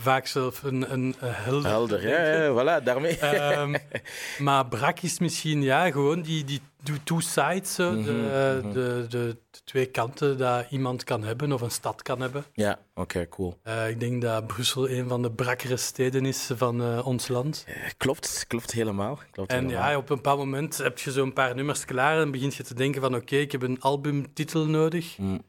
vaak 0.03 0.27
zelf 0.27 0.63
een, 0.63 0.93
een 0.93 1.15
helder. 1.19 1.69
Helder, 1.69 2.07
ja, 2.07 2.43
ja, 2.43 2.51
voilà, 2.51 2.83
daarmee. 2.83 3.17
Um, 3.59 3.75
maar 4.45 4.67
brak 4.67 4.99
is 4.99 5.19
misschien 5.19 5.61
ja, 5.61 5.91
gewoon 5.91 6.21
die, 6.21 6.43
die 6.43 6.61
two 7.03 7.19
sides, 7.19 7.73
zo, 7.73 7.91
mm 7.91 7.95
-hmm, 7.95 8.05
de, 8.05 8.11
mm 8.11 8.61
-hmm. 8.61 8.73
de, 8.73 9.05
de, 9.09 9.37
de, 9.51 9.61
twee 9.63 9.85
kanten 9.85 10.37
dat 10.37 10.65
iemand 10.69 11.03
kan 11.03 11.23
hebben 11.23 11.51
of 11.51 11.61
een 11.61 11.71
stad 11.71 12.01
kan 12.01 12.21
hebben. 12.21 12.45
Ja, 12.53 12.71
oké, 12.71 13.01
okay, 13.01 13.29
cool. 13.29 13.59
Uh, 13.67 13.89
ik 13.89 13.99
denk 13.99 14.21
dat 14.21 14.47
Brussel 14.47 14.89
een 14.89 15.07
van 15.07 15.21
de 15.21 15.31
brakkere 15.31 15.77
steden 15.77 16.25
is 16.25 16.49
van 16.55 16.81
uh, 16.81 17.07
ons 17.07 17.27
land. 17.27 17.63
Ja, 17.67 17.89
klopt, 17.97 18.45
klopt 18.47 18.71
helemaal. 18.71 19.19
Klopt 19.31 19.51
en 19.51 19.65
helemaal. 19.65 19.89
ja, 19.89 19.97
op 19.97 20.09
een 20.09 20.15
bepaald 20.15 20.39
moment 20.39 20.77
heb 20.77 20.99
je 20.99 21.11
zo'n 21.11 21.33
paar 21.33 21.55
nummers 21.55 21.85
klaar 21.85 22.21
en 22.21 22.31
begint 22.31 22.55
je 22.55 22.63
te 22.63 22.73
denken 22.73 23.01
van 23.01 23.15
oké, 23.15 23.23
okay, 23.23 23.39
ik 23.39 23.51
heb 23.51 23.61
een 23.61 23.81
albumtitel 23.81 24.65
nodig. 24.65 25.17
Mm. 25.17 25.41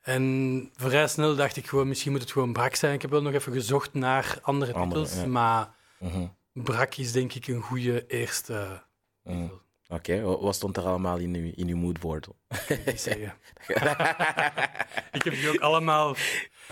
En 0.00 0.70
vrij 0.76 1.08
snel 1.08 1.36
dacht 1.36 1.56
ik 1.56 1.66
gewoon, 1.66 1.88
misschien 1.88 2.12
moet 2.12 2.20
het 2.20 2.32
gewoon 2.32 2.52
Brak 2.52 2.74
zijn. 2.74 2.94
Ik 2.94 3.02
heb 3.02 3.10
wel 3.10 3.22
nog 3.22 3.32
even 3.32 3.52
gezocht 3.52 3.94
naar 3.94 4.38
andere, 4.42 4.72
andere 4.72 5.02
titels, 5.02 5.22
ja. 5.22 5.26
maar 5.26 5.74
-hmm. 5.98 6.34
Brak 6.52 6.94
is 6.94 7.12
denk 7.12 7.32
ik 7.32 7.46
een 7.46 7.60
goede 7.60 8.06
eerste 8.06 8.82
mm. 9.22 9.60
Oké, 9.92 10.12
okay. 10.12 10.22
wat 10.22 10.54
stond 10.54 10.76
er 10.76 10.82
allemaal 10.82 11.16
in 11.16 11.34
uw, 11.34 11.52
in 11.54 11.68
uw 11.68 11.76
moodboard? 11.76 12.28
Zeggen. 12.94 13.34
ik 15.16 15.22
heb 15.22 15.34
die 15.34 15.48
ook 15.48 15.60
allemaal 15.60 16.16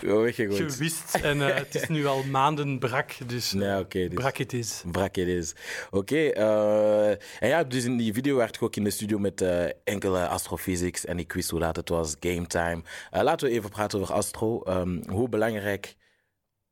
oh, 0.05 0.33
gewist 0.33 1.15
en 1.15 1.37
uh, 1.37 1.55
het 1.55 1.75
is 1.75 1.87
nu 1.87 2.05
al 2.05 2.23
maanden 2.23 2.79
brak, 2.79 3.11
dus, 3.25 3.53
okay, 3.83 4.07
dus 4.07 4.13
brak 4.13 4.37
het 4.37 4.53
is. 4.53 4.83
Brak 4.91 5.15
het 5.15 5.27
is. 5.27 5.53
Oké, 5.91 5.97
okay, 5.97 6.33
uh, 6.33 7.09
en 7.09 7.47
ja, 7.47 7.63
dus 7.63 7.83
in 7.83 7.97
die 7.97 8.13
video 8.13 8.35
werd 8.35 8.55
ik 8.55 8.61
ook 8.61 8.75
in 8.75 8.83
de 8.83 8.89
studio 8.89 9.19
met 9.19 9.45
enkele 9.83 10.27
astrophysics 10.27 11.05
en 11.05 11.19
ik 11.19 11.33
wist 11.33 11.49
hoe 11.49 11.59
laat 11.59 11.75
het 11.75 11.89
was, 11.89 12.15
game 12.19 12.47
time. 12.47 12.81
laten 13.11 13.47
we 13.47 13.53
even 13.53 13.69
praten 13.69 13.99
over 13.99 14.13
astro. 14.13 14.63
Um, 14.67 15.03
hoe 15.09 15.29
belangrijk, 15.29 15.95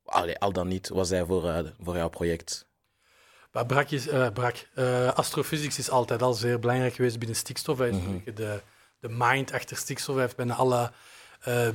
allee, 0.04 0.38
al 0.38 0.52
dan 0.52 0.68
niet, 0.68 0.90
was 0.90 1.10
hij 1.10 1.26
voor, 1.26 1.74
voor 1.82 1.96
jouw 1.96 2.10
project? 2.10 2.68
Maar 3.52 3.66
brak 3.66 3.90
is, 3.90 4.08
brak. 4.34 4.56
Astrophysics 5.14 5.78
is 5.78 5.90
altijd 5.90 6.22
al 6.22 6.34
zeer 6.34 6.60
belangrijk 6.60 6.94
geweest 6.94 7.20
binnen 7.20 7.38
stikstof. 7.38 7.78
Hij 7.78 7.90
is 7.90 7.96
mm 7.96 8.06
-hmm. 8.06 8.36
de, 8.36 8.62
de 9.00 9.10
mind 9.10 9.52
achter 9.52 9.78
stikstof. 9.78 10.16
Hij 10.16 10.24
heeft 10.24 10.36
bijna 10.36 10.54
alle 10.54 10.92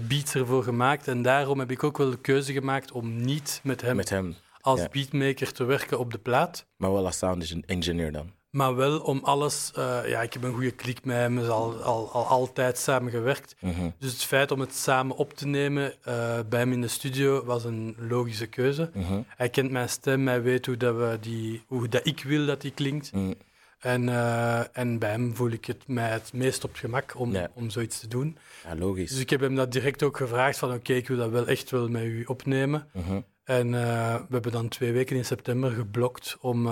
beats 0.08 0.34
ervoor 0.34 0.62
gemaakt. 0.62 1.08
En 1.08 1.22
daarom 1.22 1.58
heb 1.58 1.70
ik 1.70 1.84
ook 1.84 1.98
wel 1.98 2.10
de 2.10 2.18
keuze 2.18 2.52
gemaakt 2.52 2.92
om 2.92 3.22
niet 3.22 3.60
met 3.62 3.80
hem, 3.80 3.96
met 3.96 4.08
hem 4.08 4.36
als 4.62 4.80
ja. 4.80 4.88
beatmaker 4.88 5.52
te 5.52 5.64
werken 5.64 5.98
op 5.98 6.12
de 6.12 6.18
plaat. 6.18 6.66
Maar 6.76 6.92
wel 6.92 7.06
als 7.06 7.18
sound 7.18 7.66
engineer 7.66 8.12
dan? 8.12 8.30
Maar 8.50 8.76
wel 8.76 9.00
om 9.00 9.20
alles... 9.22 9.72
Uh, 9.78 10.08
ja, 10.08 10.22
ik 10.22 10.32
heb 10.32 10.42
een 10.42 10.52
goede 10.52 10.70
klik 10.70 11.04
met 11.04 11.16
hem. 11.16 11.34
We 11.34 11.40
hebben 11.40 11.58
al, 11.58 11.82
al, 11.82 12.10
al 12.12 12.26
altijd 12.26 12.78
samen 12.78 13.10
gewerkt. 13.10 13.54
Mm 13.58 13.74
-hmm. 13.74 13.94
Dus 13.98 14.12
het 14.12 14.24
feit 14.24 14.50
om 14.50 14.60
het 14.60 14.74
samen 14.74 15.16
op 15.16 15.34
te 15.34 15.46
nemen 15.46 15.94
uh, 16.08 16.38
bij 16.48 16.60
hem 16.60 16.72
in 16.72 16.80
de 16.80 16.88
studio 16.88 17.44
was 17.44 17.64
een 17.64 17.96
logische 17.98 18.46
keuze. 18.46 18.90
Mm 18.94 19.02
-hmm. 19.02 19.24
Hij 19.28 19.48
kent 19.48 19.70
mijn 19.70 19.88
stem, 19.88 20.26
hij 20.26 20.42
weet 20.42 20.66
hoe, 20.66 20.76
dat 20.76 20.96
we 20.96 21.18
die, 21.20 21.62
hoe 21.66 21.88
dat 21.88 22.06
ik 22.06 22.22
wil 22.22 22.46
dat 22.46 22.60
die 22.60 22.70
klinkt. 22.70 23.12
Mm. 23.12 23.34
En, 23.82 24.02
uh, 24.02 24.76
en 24.76 24.98
bij 24.98 25.10
hem 25.10 25.36
voel 25.36 25.50
ik 25.50 25.64
het 25.64 25.86
mij 25.86 26.10
het 26.10 26.32
meest 26.32 26.64
op 26.64 26.70
het 26.70 26.78
gemak 26.78 27.18
om, 27.18 27.32
ja. 27.32 27.50
om 27.54 27.70
zoiets 27.70 28.00
te 28.00 28.08
doen. 28.08 28.38
Ja, 28.64 28.76
logisch. 28.76 29.10
Dus 29.10 29.20
ik 29.20 29.30
heb 29.30 29.40
hem 29.40 29.54
dat 29.54 29.72
direct 29.72 30.02
ook 30.02 30.16
gevraagd 30.16 30.58
van 30.58 30.68
oké, 30.68 30.78
okay, 30.78 30.96
ik 30.96 31.08
wil 31.08 31.16
dat 31.16 31.30
wel 31.30 31.46
echt 31.46 31.70
wel 31.70 31.88
met 31.88 32.02
u 32.02 32.24
opnemen. 32.24 32.88
-hmm. 32.92 33.24
En 33.44 33.70
we 33.70 34.26
hebben 34.30 34.52
dan 34.52 34.68
twee 34.68 34.92
weken 34.92 35.16
in 35.16 35.24
september 35.24 35.70
geblokt 35.70 36.36
om 36.40 36.66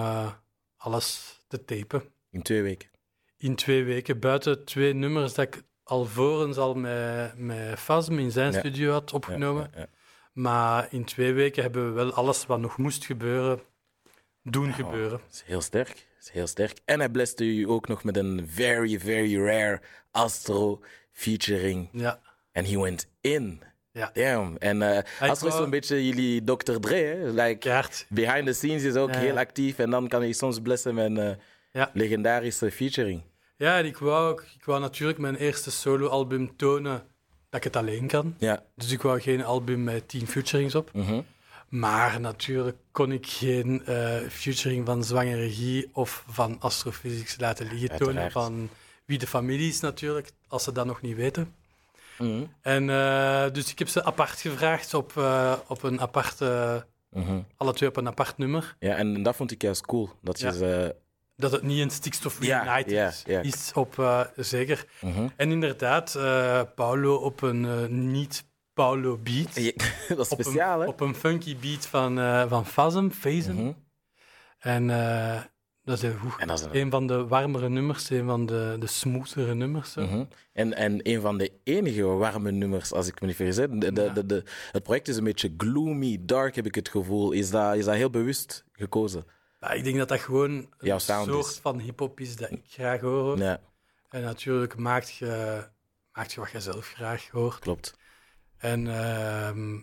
alles 0.77 1.41
te 1.49 1.65
tapen. 1.65 2.03
In 2.31 2.43
twee 2.43 2.63
weken? 2.63 2.89
In 3.37 3.55
twee 3.55 3.85
weken. 3.85 4.19
Buiten 4.19 4.65
twee 4.65 4.95
nummers 4.95 5.35
dat 5.35 5.47
ik 5.47 5.63
alvorens 5.83 6.57
al 6.57 6.75
met, 6.75 7.39
met 7.39 7.79
Fasm 7.79 8.19
in 8.19 8.31
zijn 8.31 8.53
ja. 8.53 8.59
studio 8.59 8.93
had 8.93 9.13
opgenomen. 9.13 9.71
Maar 10.33 10.87
in 10.91 11.05
twee 11.05 11.33
weken 11.33 11.63
hebben 11.63 11.87
we 11.87 11.91
wel 11.91 12.13
alles 12.13 12.47
wat 12.47 12.61
nog 12.61 12.77
moest 12.77 13.05
gebeuren, 13.05 13.61
doen 14.43 14.69
oh, 14.69 14.75
gebeuren. 14.75 15.21
Dat 15.27 15.33
is 15.33 15.43
heel 15.47 15.61
sterk. 15.61 16.09
Is 16.21 16.31
heel 16.31 16.47
sterk. 16.47 16.79
En 16.85 16.99
hij 16.99 17.09
bleste 17.09 17.45
u 17.45 17.69
ook 17.69 17.89
nog 17.89 18.05
met 18.05 18.17
een 18.17 18.47
very, 18.49 19.01
very 19.01 19.37
rare 19.37 19.81
Astro 20.11 20.81
featuring. 21.13 21.89
Ja. 21.93 22.21
En 22.53 22.65
he 22.65 22.81
went 22.81 23.09
in. 23.21 23.63
Ja. 23.93 24.11
Damn. 24.13 24.57
En 24.57 24.81
uh, 24.81 24.99
Astro 25.21 25.49
is 25.49 25.55
zo'n 25.55 25.71
beetje 25.71 26.07
jullie 26.07 26.45
Dr. 26.45 26.73
Dre, 26.81 26.95
hè? 26.95 27.31
Like, 27.31 27.85
behind 28.09 28.47
the 28.47 28.53
scenes 28.53 28.83
is 28.83 28.95
ook 28.95 29.13
ja, 29.13 29.19
heel 29.19 29.39
actief. 29.39 29.79
En 29.79 29.91
dan 29.91 30.09
kan 30.09 30.21
hij 30.21 30.33
soms 30.33 30.61
blessen 30.61 30.95
met 30.95 31.05
een 31.05 31.19
uh, 31.19 31.31
ja. 31.73 31.91
legendarische 31.93 32.71
featuring. 32.71 33.23
Ja, 33.57 33.79
en 33.79 33.87
ik 33.87 33.97
wou, 33.97 34.31
ook, 34.31 34.45
ik 34.59 34.65
wou 34.65 34.81
natuurlijk 34.81 35.19
mijn 35.19 35.37
eerste 35.37 35.71
soloalbum 35.71 36.57
tonen 36.57 37.03
dat 37.49 37.65
ik 37.65 37.65
het 37.65 37.77
alleen 37.77 38.07
kan. 38.07 38.35
Ja. 38.39 38.63
Dus 38.77 38.93
ik 38.93 39.03
wou 39.03 39.21
geen 39.21 39.45
album 39.45 39.85
met 39.85 40.09
tien 40.09 40.27
featurings 40.27 40.75
op. 40.75 40.91
Mhm. 40.93 41.21
Maar 41.71 42.21
natuurlijk 42.21 42.77
kon 42.93 43.13
ik 43.13 43.27
geen 43.27 43.87
eh, 43.87 44.17
featuring 44.29 44.87
van 44.87 45.05
Zwangere 45.05 45.51
Guy 45.51 45.89
of 45.93 46.25
van 46.29 46.57
Astrophysics 46.61 47.37
laten 47.39 47.67
liggen 47.73 47.99
tonen 47.99 48.31
van 48.31 48.69
wie 49.05 49.19
de 49.19 49.27
familie 49.27 49.69
is 49.69 49.81
natuurlijk, 49.81 50.31
als 50.49 50.65
ze 50.65 50.73
dat 50.73 50.87
nog 50.87 51.01
niet 51.01 51.17
weten. 51.17 51.55
Mhm. 52.19 52.43
En 52.61 52.91
eh, 52.91 53.51
dus 53.53 53.71
ik 53.71 53.79
heb 53.79 53.89
ze 53.89 54.05
apart 54.05 54.41
gevraagd 54.41 54.95
op, 54.95 55.17
eh, 55.17 55.53
op 55.67 55.83
een 55.83 56.01
aparte, 56.01 56.87
Mhm. 57.11 57.41
alle 57.57 57.73
twee 57.73 57.89
op 57.89 57.97
een 57.97 58.07
apart 58.07 58.39
nummer. 58.39 58.77
Ja, 58.79 58.97
en 58.97 59.23
dat 59.23 59.37
vond 59.37 59.51
ik 59.51 59.63
juist 59.63 59.87
cool. 59.87 60.11
Dat 60.23 60.41
je 60.41 60.53
Ja. 60.59 60.93
Dat 61.37 61.53
het 61.53 61.63
niet 61.63 61.81
een 61.81 61.91
Stikstof 61.91 62.45
Ja, 62.45 62.77
is, 62.77 63.23
ja. 63.27 63.41
is 63.41 63.71
op, 63.75 64.25
zeker. 64.37 64.85
Mhm. 65.01 65.29
En 65.37 65.51
inderdaad, 65.51 66.13
Paulo 66.75 67.15
op 67.15 67.43
een 67.43 67.65
eh, 67.65 67.87
niet-Paulo 68.85 69.17
beat. 69.23 69.55
Ja, 69.55 69.73
dat 70.17 70.19
is 70.27 70.29
op, 70.29 70.41
speciaal, 70.41 70.75
een, 70.81 70.81
hè? 70.83 70.89
op 70.89 71.01
een 71.01 71.15
funky 71.15 71.57
beat 71.57 71.87
van, 71.87 72.19
eh 72.19 72.49
van 72.49 72.67
Phasm, 72.67 73.09
Phasm. 73.11 73.53
Mhm. 73.53 73.73
En 74.59 74.91
eh, 74.91 75.43
dat 75.83 75.97
is, 75.97 76.03
een, 76.03 76.17
En 76.39 76.47
dat 76.47 76.59
is 76.59 76.65
een- 76.65 76.77
een 76.77 76.91
van 76.91 77.07
de 77.07 77.27
warmere 77.27 77.69
nummers, 77.69 78.11
een 78.11 78.25
van 78.27 78.47
de, 78.47 78.77
de 78.79 78.87
smoothere 78.87 79.55
nummers. 79.55 79.95
Mhm. 79.95 80.25
en, 80.53 80.75
en 80.75 81.01
een 81.03 81.21
van 81.21 81.39
de 81.39 81.53
enige 81.65 82.03
warme 82.05 82.51
nummers, 82.51 82.93
als 82.93 83.07
ik 83.07 83.21
me 83.21 83.27
niet 83.27 83.37
vergis. 83.37 83.57
De, 83.57 83.69
de, 83.93 84.03
Ja. 84.03 84.09
de, 84.13 84.27
de- 84.27 84.45
het 84.73 84.83
project 84.83 85.09
is 85.09 85.17
een 85.17 85.25
beetje 85.25 85.55
gloomy, 85.57 86.19
dark, 86.21 86.55
heb 86.55 86.67
ik 86.67 86.75
het 86.75 86.89
gevoel. 86.89 87.33
Is 87.33 87.51
dat, 87.51 87.75
is 87.77 87.85
dat 87.85 87.95
heel 87.95 88.11
bewust 88.11 88.65
gekozen? 88.73 89.25
Ja, 89.61 89.71
ik 89.71 89.85
denk 89.85 89.97
dat 89.97 90.09
dat 90.09 90.21
gewoon 90.21 90.51
een 90.79 91.01
soort 91.01 91.47
is. 91.47 91.59
van 91.63 91.79
hip-hop 91.79 92.21
is 92.21 92.37
dat 92.37 92.51
ik 92.51 92.63
graag 92.69 93.01
hoor. 93.01 93.39
Ja, 93.39 93.61
En 94.09 94.23
natuurlijk 94.23 94.77
maakt 94.77 95.15
je, 95.15 95.65
maakt 96.13 96.33
je 96.33 96.41
wat 96.41 96.51
je 96.51 96.61
zelf 96.61 96.87
graag 96.87 97.29
hoort. 97.29 97.59
klopt. 97.59 97.99
En 98.61 98.87
ehm, 99.05 99.79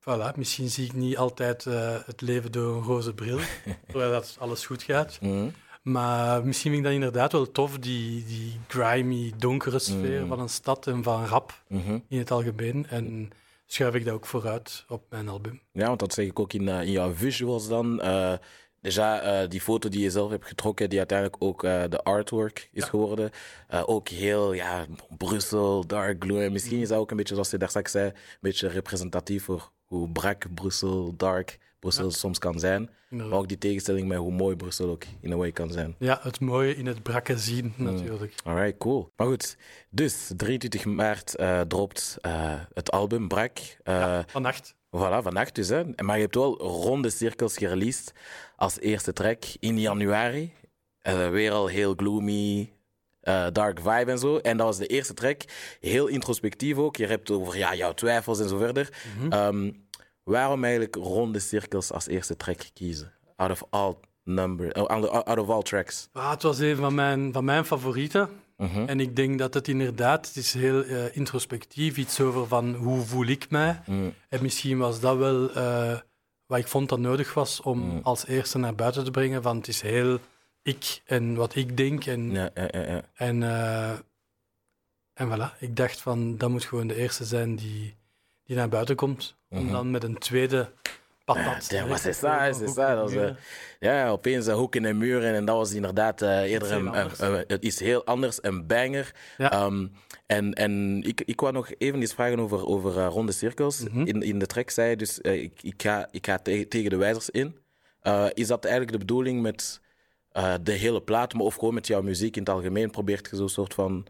voilà, 0.00 0.36
misschien 0.36 0.68
zie 0.70 0.84
ik 0.84 0.92
niet 0.92 1.16
altijd 1.16 1.66
eh, 1.66 1.96
het 2.04 2.20
leven 2.20 2.52
door 2.52 2.76
een 2.76 2.82
roze 2.82 3.14
bril, 3.14 3.38
terwijl 3.88 4.10
dat 4.10 4.36
alles 4.38 4.66
goed 4.66 4.82
gaat. 4.82 5.18
Mhm. 5.20 5.48
Maar 5.82 6.44
misschien 6.44 6.70
vind 6.72 6.84
ik 6.84 6.90
dat 6.90 6.98
inderdaad 7.00 7.32
wel 7.32 7.50
tof, 7.52 7.78
die, 7.78 8.24
die 8.24 8.60
grimy, 8.68 9.32
donkere 9.36 9.78
sfeer 9.78 10.20
Mm. 10.22 10.28
van 10.28 10.40
een 10.40 10.48
stad 10.48 10.86
en 10.86 11.02
van 11.02 11.24
rap 11.26 11.62
Mhm. 11.68 11.98
in 12.08 12.18
het 12.18 12.30
algemeen. 12.30 12.86
En 12.88 13.30
schuif 13.66 13.94
ik 13.94 14.04
dat 14.04 14.14
ook 14.14 14.26
vooruit 14.26 14.84
op 14.88 15.02
mijn 15.10 15.28
album. 15.28 15.60
Ja, 15.72 15.86
want 15.86 15.98
dat 16.00 16.12
zeg 16.12 16.26
ik 16.26 16.38
ook 16.40 16.52
in, 16.52 16.68
eh, 16.68 16.80
in 16.80 16.90
jouw 16.90 17.14
visuals 17.14 17.68
dan. 17.68 18.00
Eh 18.82 18.90
Déjà, 18.90 19.22
eh, 19.22 19.48
die 19.48 19.60
foto 19.60 19.88
die 19.88 20.02
je 20.02 20.10
zelf 20.10 20.30
hebt 20.30 20.46
getrokken, 20.46 20.88
die 20.88 20.98
uiteindelijk 20.98 21.42
ook 21.42 21.64
eh, 21.64 21.82
de 21.88 22.02
artwork 22.02 22.68
is 22.72 22.82
Ja. 22.82 22.88
geworden. 22.88 23.30
Eh, 23.68 23.82
ook 23.86 24.08
heel, 24.08 24.52
ja, 24.52 24.86
Brussel, 25.18 25.86
dark 25.86 26.22
glow. 26.24 26.40
En 26.40 26.52
misschien 26.52 26.80
is 26.80 26.88
dat 26.88 26.98
ook 26.98 27.10
een 27.10 27.16
beetje, 27.16 27.34
zoals 27.34 27.50
je 27.50 27.58
daar 27.58 27.68
straks 27.68 27.92
zei, 27.92 28.06
een 28.06 28.14
beetje 28.40 28.68
representatief 28.68 29.44
voor 29.44 29.70
hoe 29.84 30.08
brak 30.08 30.54
Brussel, 30.54 31.14
dark 31.16 31.58
Brussel 31.80 32.10
soms 32.10 32.38
kan 32.38 32.58
zijn. 32.58 32.90
Maar 33.08 33.30
ook 33.32 33.48
die 33.48 33.58
tegenstelling 33.58 34.08
met 34.08 34.18
hoe 34.18 34.32
mooi 34.32 34.56
Brussel 34.56 34.88
ook 34.90 35.04
in 35.20 35.30
een 35.32 35.38
way 35.38 35.52
kan 35.52 35.70
zijn. 35.70 35.94
Ja, 35.98 36.18
het 36.22 36.40
mooie 36.40 36.74
in 36.76 36.86
het 36.86 37.02
brakke 37.02 37.38
zien 37.38 37.72
Mm. 37.76 37.84
natuurlijk. 37.94 38.34
Alright, 38.44 38.78
cool. 38.78 39.12
Maar 39.16 39.26
goed, 39.26 39.56
dus 39.90 40.30
23 40.36 40.84
maart 40.84 41.36
eh, 41.36 41.60
dropt 41.60 42.16
eh, 42.20 42.60
het 42.74 42.90
album 42.90 43.28
Brak. 43.28 43.58
Eh, 43.82 44.18
Vannacht. 44.26 44.74
Voilà, 44.96 45.22
vannacht 45.22 45.54
dus. 45.54 45.68
Hè. 45.68 45.82
Maar 46.04 46.16
je 46.16 46.22
hebt 46.22 46.34
wel 46.34 46.58
ronde 46.58 47.10
cirkels 47.10 47.56
gereleased 47.56 48.12
als 48.56 48.80
eerste 48.80 49.12
track 49.12 49.44
in 49.60 49.78
januari. 49.78 50.52
Weer 51.30 51.52
al 51.52 51.66
heel 51.66 51.94
gloomy, 51.96 52.72
dark 53.52 53.78
vibe 53.80 54.10
en 54.10 54.18
zo. 54.18 54.36
En 54.36 54.56
dat 54.56 54.66
was 54.66 54.78
de 54.78 54.86
eerste 54.86 55.14
track. 55.14 55.42
Heel 55.80 56.06
introspectief 56.06 56.76
ook. 56.76 56.96
Je 56.96 57.06
hebt 57.06 57.30
over 57.30 57.56
ja, 57.56 57.74
jouw 57.74 57.94
twijfels 57.94 58.40
en 58.40 58.48
zo 58.48 58.58
verder. 58.58 58.88
Mhm. 59.18 59.32
Ehm, 59.32 59.70
waarom 60.30 60.64
eigenlijk 60.64 60.94
ronde 60.94 61.38
cirkels 61.38 61.92
als 61.92 62.06
eerste 62.06 62.36
track 62.36 62.60
kiezen? 62.74 63.12
Out 63.36 63.50
of 63.50 63.62
all 63.70 63.94
number, 64.24 64.74
oh, 64.82 64.86
out 65.24 65.38
of 65.38 65.48
all 65.48 65.62
tracks. 65.62 66.08
Ah, 66.12 66.30
het 66.30 66.42
was 66.42 66.58
een 66.58 66.76
van 66.76 66.94
mijn, 66.94 67.32
van 67.32 67.44
mijn 67.44 67.64
favorieten. 67.64 68.28
Mhm. 68.56 68.84
En 68.88 69.00
ik 69.00 69.16
denk 69.16 69.38
dat 69.38 69.54
het 69.54 69.68
inderdaad, 69.68 70.26
het 70.26 70.36
is 70.36 70.52
heel 70.54 70.84
eh, 70.84 71.16
introspectief, 71.16 71.96
iets 71.96 72.20
over 72.20 72.46
van 72.46 72.74
hoe 72.74 73.00
voel 73.04 73.26
ik 73.26 73.50
mij. 73.50 73.80
Mm, 73.86 74.14
En 74.28 74.42
misschien 74.42 74.78
was 74.78 75.00
dat 75.00 75.16
wel 75.16 75.50
eh, 75.52 75.98
wat 76.46 76.58
ik 76.58 76.68
vond 76.68 76.88
dat 76.88 76.98
nodig 76.98 77.34
was 77.34 77.60
om 77.60 77.78
Mm. 77.78 78.00
als 78.02 78.26
eerste 78.26 78.58
naar 78.58 78.74
buiten 78.74 79.04
te 79.04 79.10
brengen. 79.10 79.42
Van 79.42 79.56
het 79.56 79.68
is 79.68 79.80
heel 79.80 80.18
ik 80.62 81.02
en 81.04 81.34
wat 81.34 81.54
ik 81.54 81.76
denk. 81.76 82.04
En, 82.06 82.30
ja, 82.30 82.50
ja, 82.54 82.68
ja, 82.70 82.80
ja. 82.80 83.02
en, 83.14 83.42
eh, 83.42 83.90
en 85.12 85.28
voilà, 85.28 85.58
ik 85.58 85.76
dacht 85.76 86.00
van 86.00 86.36
dat 86.36 86.50
moet 86.50 86.64
gewoon 86.64 86.86
de 86.86 86.96
eerste 86.96 87.24
zijn 87.24 87.56
die, 87.56 87.94
die 88.50 88.58
naar 88.58 88.68
buiten 88.68 88.96
komt. 88.96 89.36
Om 89.50 89.62
Mhm. 89.62 89.72
dan 89.72 89.90
met 89.90 90.04
een 90.04 90.18
tweede 90.18 90.72
patat 91.24 91.44
Ja, 91.44 91.96
c'est 91.96 92.18
te 92.20 92.26
en 92.26 92.64
dat 92.74 92.98
was, 92.98 93.10
muren. 93.12 93.36
Ja, 93.80 94.08
opeens 94.08 94.46
een 94.46 94.54
hoek 94.54 94.74
in 94.76 94.82
de 94.82 94.92
muur. 94.92 95.24
En 95.24 95.44
dat 95.44 95.56
was 95.56 95.72
inderdaad 95.72 96.22
eh, 96.22 96.42
eerder 96.42 96.72
een, 96.72 96.86
een- 96.98 97.10
een- 97.18 97.44
het 97.46 97.62
is 97.62 97.80
heel 97.80 98.04
anders, 98.04 98.38
een 98.42 98.66
banger. 98.66 99.14
Ja. 99.38 99.50
Ehm, 99.52 99.86
en 100.26 100.52
en 100.52 101.02
ik, 101.02 101.20
ik 101.20 101.40
wou 101.40 101.52
nog 101.52 101.70
even 101.78 102.02
iets 102.02 102.14
vragen 102.14 102.38
over, 102.40 102.66
over 102.66 102.98
eh, 102.98 103.06
ronde 103.06 103.32
cirkels. 103.32 103.80
Mhm. 103.80 104.00
in, 104.06 104.22
in 104.22 104.38
de 104.38 104.46
track 104.46 104.70
zei 104.70 104.90
je 104.90 104.96
dus, 104.96 105.20
eh, 105.20 105.42
ik, 105.42 105.62
ik 105.62 105.82
ga, 105.82 106.08
ik 106.10 106.26
ga 106.26 106.38
te- 106.38 106.68
tegen 106.68 106.90
de 106.90 106.96
wijzers 106.96 107.30
in. 107.30 107.56
Eh, 108.00 108.26
is 108.34 108.46
dat 108.46 108.62
eigenlijk 108.64 108.92
de 108.92 108.98
bedoeling 108.98 109.42
met 109.42 109.80
eh, 110.32 110.54
de 110.62 110.72
hele 110.72 111.02
plaat, 111.02 111.34
maar 111.34 111.44
of 111.44 111.54
gewoon 111.54 111.74
met 111.74 111.86
jouw 111.86 112.02
muziek 112.02 112.36
in 112.36 112.42
het 112.42 112.50
algemeen? 112.52 112.90
Probeert 112.90 113.28
je 113.30 113.36
zo'n 113.36 113.48
soort 113.48 113.74
van 113.74 114.06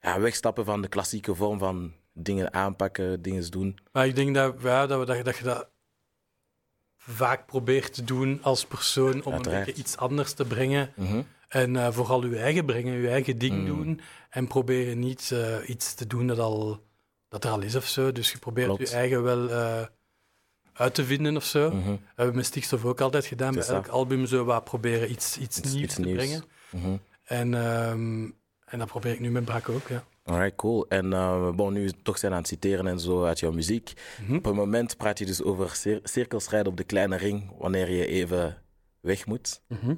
ja, 0.00 0.20
wegstappen 0.20 0.64
van 0.64 0.82
de 0.82 0.88
klassieke 0.88 1.34
vorm 1.34 1.58
van 1.58 1.92
dingen 2.14 2.52
aanpakken, 2.52 3.22
dingen 3.22 3.50
doen? 3.50 3.78
Maar 3.92 4.06
ik 4.06 4.14
denk 4.16 4.34
dat, 4.34 4.54
ja, 4.62 4.86
dat, 4.86 4.98
we, 4.98 5.04
dat, 5.06 5.24
dat 5.24 5.36
je 5.36 5.44
dat 5.44 5.68
vaak 6.96 7.46
probeert 7.46 7.94
te 7.94 8.04
doen 8.04 8.38
als 8.42 8.64
persoon 8.66 9.24
om 9.24 9.32
Uiteraard. 9.32 9.46
een 9.46 9.64
beetje 9.64 9.80
iets 9.80 9.96
anders 9.96 10.32
te 10.32 10.44
brengen. 10.44 10.92
Mhm. 10.96 11.22
En 11.48 11.76
eh, 11.76 11.92
vooral 11.92 12.26
je 12.26 12.38
eigen 12.38 12.64
brengen, 12.64 12.92
je 13.00 13.08
eigen 13.08 13.38
ding 13.38 13.54
Mm. 13.54 13.66
doen. 13.66 14.00
En 14.30 14.46
proberen 14.46 14.98
niet 14.98 15.30
eh, 15.32 15.68
iets 15.68 15.94
te 15.94 16.06
doen 16.06 16.26
dat, 16.26 16.38
al, 16.38 16.82
dat 17.28 17.44
er 17.44 17.50
al 17.50 17.60
is 17.60 17.74
of 17.74 17.86
zo. 17.86 18.12
Dus 18.12 18.32
je 18.32 18.38
probeert 18.38 18.66
Klopt. 18.66 18.88
je 18.88 18.96
eigen 18.96 19.22
wel 19.22 19.50
eh, 19.50 19.86
uit 20.72 20.94
te 20.94 21.04
vinden 21.04 21.36
of 21.36 21.44
zo. 21.44 21.70
Mhm. 21.70 21.88
Dat 21.90 21.98
hebben 22.06 22.26
we 22.30 22.36
met 22.36 22.46
Stikstof 22.46 22.84
ook 22.84 23.00
altijd 23.00 23.24
gedaan. 23.26 23.54
Bij 23.54 23.66
elk 23.66 23.88
album 23.88 24.26
zo 24.26 24.44
wat 24.44 24.64
proberen 24.64 25.10
iets, 25.10 25.38
iets, 25.38 25.58
Iets- 25.58 25.72
nieuws 25.72 25.84
iets 25.84 25.94
te 25.94 26.00
nieuws. 26.00 26.16
brengen. 26.16 26.44
Mhm. 26.70 26.96
En, 27.24 27.54
ehm, 27.54 28.22
en 28.64 28.78
dat 28.78 28.86
probeer 28.88 29.12
ik 29.12 29.20
nu 29.20 29.30
met 29.30 29.44
Brak 29.44 29.68
ook, 29.68 29.88
ja. 29.88 30.04
Alright, 30.24 30.56
cool. 30.56 30.88
En 30.88 31.12
eh 31.12 31.50
bon, 31.50 31.72
nu 31.72 31.90
toch 32.02 32.18
zijn 32.18 32.32
aan 32.32 32.38
het 32.38 32.48
citeren 32.48 32.86
en 32.86 33.00
zo 33.00 33.24
uit 33.24 33.40
jouw 33.40 33.52
muziek. 33.52 33.92
Mhm. 34.22 34.34
Op 34.36 34.46
een 34.46 34.54
moment 34.54 34.96
praat 34.96 35.18
je 35.18 35.26
dus 35.26 35.42
over 35.42 35.70
cir 35.76 36.00
cirkels 36.02 36.48
rijden 36.48 36.70
op 36.70 36.76
de 36.76 36.84
kleine 36.84 37.16
ring 37.16 37.52
wanneer 37.58 37.90
je 37.90 38.06
even 38.06 38.62
weg 39.00 39.26
moet. 39.26 39.62
Mhm. 39.68 39.94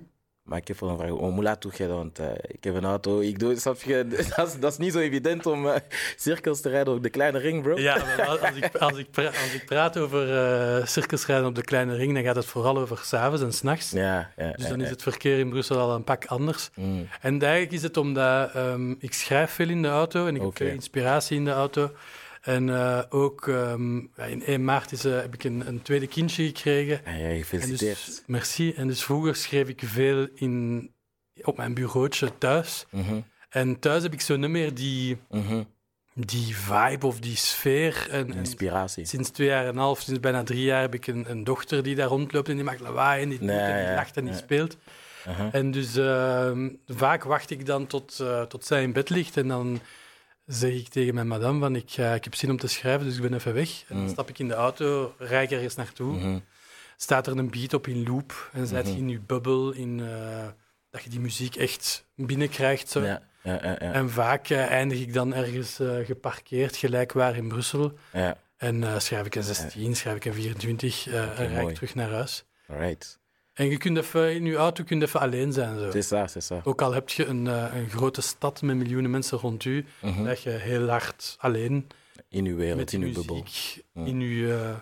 Maar 0.47 0.59
ik 0.59 0.69
heb 0.69 0.81
wel 0.81 0.91
een 0.91 0.97
vraag. 0.99 1.59
Doe 1.59 1.73
je 1.77 1.87
dat? 1.87 1.97
Want 1.97 2.19
eh, 2.19 2.27
ik 2.47 2.65
heb 2.65 2.75
een 2.75 2.85
auto. 2.85 3.21
Ik 3.21 3.39
doe, 3.39 3.57
snap 3.57 3.83
je? 3.83 4.07
Dat 4.37 4.47
is, 4.49 4.59
dat 4.61 4.73
is 4.73 4.79
niet 4.79 4.93
zo 4.93 4.99
evident 4.99 5.47
om 5.47 5.67
eh, 5.69 5.75
cirkels 6.17 6.61
te 6.61 6.69
rijden 6.69 6.95
op 6.95 7.03
de 7.03 7.09
kleine 7.11 7.39
ring, 7.39 7.63
bro. 7.63 7.79
Ja, 7.79 7.95
als 8.41 8.57
ik, 8.57 8.77
als 8.77 8.99
ik, 8.99 9.11
pra- 9.11 9.27
als 9.27 9.53
ik 9.55 9.63
praat 9.67 9.97
over 9.99 10.37
eh 10.37 10.87
circusrijden 10.87 11.47
op 11.47 11.55
de 11.55 11.63
kleine 11.65 11.95
ring, 11.97 12.15
dan 12.15 12.23
gaat 12.23 12.37
het 12.37 12.45
vooral 12.47 12.79
over 12.79 12.99
s'avonds 13.05 13.43
en 13.43 13.53
s'nachts. 13.53 13.91
ja, 13.91 14.31
ja, 14.37 14.53
Dus 14.53 14.69
dan 14.69 14.79
ja, 14.79 14.85
is 14.85 14.91
het 14.91 15.03
verkeer 15.03 15.39
in 15.39 15.49
Brussel 15.49 15.79
al 15.79 15.95
een 15.95 16.05
pak 16.05 16.25
anders. 16.25 16.71
Mm, 16.75 17.09
En 17.21 17.43
eigenlijk 17.43 17.73
is 17.73 17.83
het 17.83 17.97
omdat 17.97 18.53
ehm, 18.55 18.91
ik 18.99 19.13
schrijf 19.15 19.51
veel 19.51 19.69
in 19.69 19.83
de 19.83 19.89
auto 19.89 20.27
en 20.27 20.35
ik 20.37 20.43
heb 20.43 20.57
veel 20.57 20.67
inspiratie 20.75 21.37
in 21.37 21.45
de 21.45 21.51
auto. 21.51 21.91
En 22.47 22.69
eh, 22.69 23.03
ook 23.09 23.49
ehm, 23.49 23.99
in 24.17 24.43
1 24.45 24.65
maart 24.65 24.93
is, 24.93 25.05
eh, 25.05 25.21
heb 25.21 25.35
ik 25.35 25.45
een, 25.45 25.67
een 25.67 25.83
tweede 25.83 26.07
kindje 26.07 26.47
gekregen. 26.47 27.05
En 27.05 27.37
gefeliciteerd. 27.37 28.07
dus, 28.07 28.23
merci. 28.27 28.73
En 28.73 28.87
dus 28.87 29.05
vroeger 29.05 29.37
schreef 29.37 29.69
ik 29.69 29.83
veel 29.85 30.29
in, 30.35 30.91
op 31.43 31.57
mijn 31.57 31.75
bureautje 31.75 32.39
thuis. 32.39 32.87
Mhm, 32.91 33.21
En 33.49 33.79
thuis 33.79 34.03
heb 34.03 34.13
ik 34.13 34.21
zo 34.21 34.37
niet 34.37 34.51
meer 34.51 34.75
die, 34.75 35.17
mhm. 35.31 35.63
die 36.15 36.57
vibe 36.57 37.07
of 37.07 37.21
die 37.21 37.37
sfeer. 37.37 38.07
En, 38.11 38.31
en 38.31 38.37
Inspiratie. 38.37 39.05
sinds 39.05 39.31
twee 39.31 39.49
jaar 39.49 39.63
en 39.63 39.69
een 39.69 39.77
half, 39.77 40.01
sinds 40.01 40.21
bijna 40.21 40.43
drie 40.43 40.65
jaar, 40.65 40.81
heb 40.81 40.95
ik 40.95 41.07
een, 41.07 41.31
een 41.31 41.45
dochter 41.45 41.83
die 41.83 41.95
daar 41.95 42.09
rondloopt 42.09 42.49
en 42.49 42.55
die 42.55 42.65
maakt 42.65 42.81
lawaai 42.81 43.23
en 43.23 43.29
die, 43.29 43.39
doet 43.39 43.49
Nee, 43.49 43.59
en 43.59 43.79
die 43.79 43.89
ja, 43.89 43.95
lacht 43.95 44.17
en 44.17 44.25
die 44.25 44.33
ja. 44.33 44.39
speelt. 44.39 44.77
Aha. 45.27 45.49
En 45.53 45.71
dus 45.71 45.97
ehm, 45.97 46.69
vaak 46.87 47.25
wacht 47.25 47.51
ik 47.51 47.67
dan 47.67 47.87
tot, 47.87 48.21
eh, 48.21 48.43
tot 48.43 48.65
zij 48.65 48.83
in 48.83 48.93
bed 48.93 49.11
ligt 49.11 49.37
en 49.37 49.49
dan 49.49 49.81
zeg 50.47 50.73
ik 50.73 50.89
tegen 50.89 51.15
mijn 51.15 51.27
madame 51.29 51.61
van 51.61 51.77
ik, 51.77 51.91
ga- 51.91 52.15
ik 52.15 52.25
heb 52.25 52.35
zin 52.35 52.51
om 52.51 52.57
te 52.59 52.67
schrijven, 52.67 53.07
dus 53.07 53.17
ik 53.17 53.23
ben 53.23 53.35
even 53.35 53.55
weg. 53.55 53.71
En 53.89 53.95
dan 53.95 54.05
Mm. 54.05 54.09
stap 54.11 54.29
ik 54.29 54.39
in 54.39 54.49
de 54.49 54.55
auto, 54.55 55.15
rijd 55.19 55.51
ik 55.51 55.57
ergens 55.57 55.75
naartoe, 55.75 56.13
Mhm, 56.17 56.39
staat 56.97 57.27
er 57.27 57.39
een 57.39 57.51
beat 57.51 57.75
op 57.75 57.87
in 57.87 58.07
loop 58.09 58.51
en 58.53 58.67
zit 58.67 58.83
Mhm. 58.85 58.93
je 58.93 58.97
in 58.99 59.09
je 59.09 59.21
bubbel, 59.21 59.73
in, 59.73 60.01
eh, 60.01 60.47
dat 60.91 61.03
je 61.03 61.11
die 61.11 61.21
muziek 61.21 61.57
echt 61.57 62.05
binnenkrijgt. 62.15 62.89
Zo. 62.89 63.01
Ja, 63.03 63.23
ja, 63.43 63.53
ja, 63.63 63.71
ja. 63.71 63.93
En 63.93 64.11
vaak 64.11 64.49
eh, 64.49 64.67
eindig 64.71 64.99
ik 65.01 65.13
dan 65.13 65.35
ergens 65.35 65.79
eh, 65.79 65.97
geparkeerd, 66.05 66.77
gelijk 66.77 67.13
waar 67.13 67.37
in 67.37 67.49
Brussel. 67.49 67.99
ja. 68.13 68.37
En 68.57 68.85
eh, 68.85 68.99
schrijf 68.99 69.27
ik 69.27 69.35
een 69.35 69.43
16, 69.43 69.97
schrijf 69.97 70.17
ik 70.17 70.25
een 70.25 70.35
24 70.35 71.07
eh, 71.09 71.39
en 71.41 71.49
rijd 71.49 71.69
ik 71.69 71.75
terug 71.75 71.95
naar 71.95 72.11
huis. 72.11 72.45
Alright. 72.69 73.19
En 73.57 73.67
je 73.71 73.77
kunt 73.77 73.97
even 73.97 74.35
in 74.35 74.45
je 74.45 74.57
auto 74.57 74.85
kunt 74.85 75.03
even 75.03 75.21
alleen 75.21 75.53
zijn. 75.53 75.79
Zo. 75.79 75.91
C'est 75.91 76.07
ça, 76.09 76.25
c'est 76.27 76.53
ça. 76.53 76.61
Ook 76.65 76.83
al 76.83 76.93
heb 76.93 77.09
je 77.09 77.25
een, 77.27 77.47
eh, 77.47 77.75
een 77.75 77.89
grote 77.91 78.21
stad 78.21 78.63
met 78.63 78.77
miljoenen 78.77 79.11
mensen 79.11 79.39
rond 79.39 79.65
u, 79.65 79.85
Mhm. 80.03 80.23
leg 80.23 80.43
je 80.43 80.51
heel 80.51 80.89
hard 80.89 81.37
alleen 81.39 81.87
In 82.29 82.45
uw 82.47 82.57
wereld, 82.57 82.79
met 82.79 82.93
in 82.93 83.03
uw 83.03 83.13
bubbel. 83.13 83.45
in 83.95 84.21
je 84.21 84.55
eh, 84.55 84.77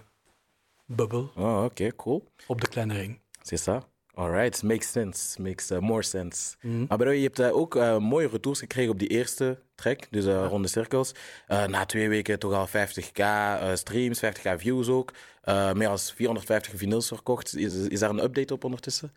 bubbel 0.87 1.31
Oh, 1.37 1.65
oké, 1.65 1.95
cool. 1.97 2.25
op 2.47 2.61
de 2.61 2.69
kleine 2.69 2.95
ring. 2.95 3.19
C'est 3.43 3.63
ça. 3.69 3.79
Alright, 4.15 4.63
makes 4.63 4.91
sense. 4.91 5.43
Makes 5.43 5.71
uh, 5.71 5.79
more 5.79 6.03
sense. 6.03 6.57
Mhm. 6.61 6.85
Maar 6.89 6.99
bro, 6.99 7.11
je 7.11 7.23
hebt 7.23 7.39
eh, 7.39 7.57
ook 7.57 7.77
eh, 7.77 7.99
mooie 7.99 8.29
retours 8.29 8.59
gekregen 8.59 8.91
op 8.93 8.99
die 8.99 9.09
eerste 9.09 9.59
track, 9.75 9.99
dus 10.11 10.25
eh 10.27 10.47
Ronde 10.49 10.69
Cirkels. 10.69 11.13
Eh, 11.47 11.65
na 11.67 11.85
twee 11.87 12.09
weken 12.09 12.39
toch 12.39 12.53
al 12.53 12.69
50k 12.69 13.19
eh, 13.19 13.75
streams, 13.75 14.21
50k 14.25 14.55
views 14.57 14.89
ook. 14.89 15.13
Meer 15.45 15.89
dan 15.89 15.99
450 15.99 16.73
vinyls 16.77 17.09
verkocht. 17.09 17.57
Is, 17.57 17.75
is 17.75 17.99
daar 18.01 18.11
een 18.11 18.23
update 18.23 18.55
op 18.55 18.65
ondertussen? 18.65 19.13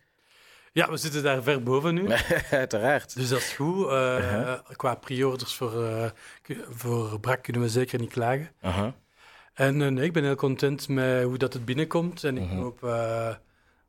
Ja, 0.72 0.90
we 0.90 0.96
zitten 0.96 1.22
daar 1.22 1.42
ver 1.42 1.62
boven 1.62 1.94
nu. 1.94 2.06
Uiteraard. 2.50 3.14
Dus 3.16 3.28
dat 3.28 3.38
is 3.38 3.52
goed. 3.52 3.88
Eh, 3.88 4.52
Qua 4.76 4.94
pre-orders 4.94 5.54
voor, 5.54 6.12
voor 6.70 7.20
Brak 7.20 7.42
kunnen 7.42 7.62
we 7.62 7.68
zeker 7.68 7.98
niet 7.98 8.10
klagen. 8.10 8.50
Aha. 8.60 8.94
En 9.54 9.76
nee, 9.94 10.04
ik 10.04 10.12
ben 10.12 10.24
heel 10.24 10.34
content 10.34 10.88
met 10.88 11.22
hoe 11.22 11.38
dat 11.38 11.52
het 11.52 11.64
binnenkomt. 11.64 12.24
En 12.24 12.36
ik 12.38 12.42
Mhm. 12.50 12.56
hoop 12.56 12.80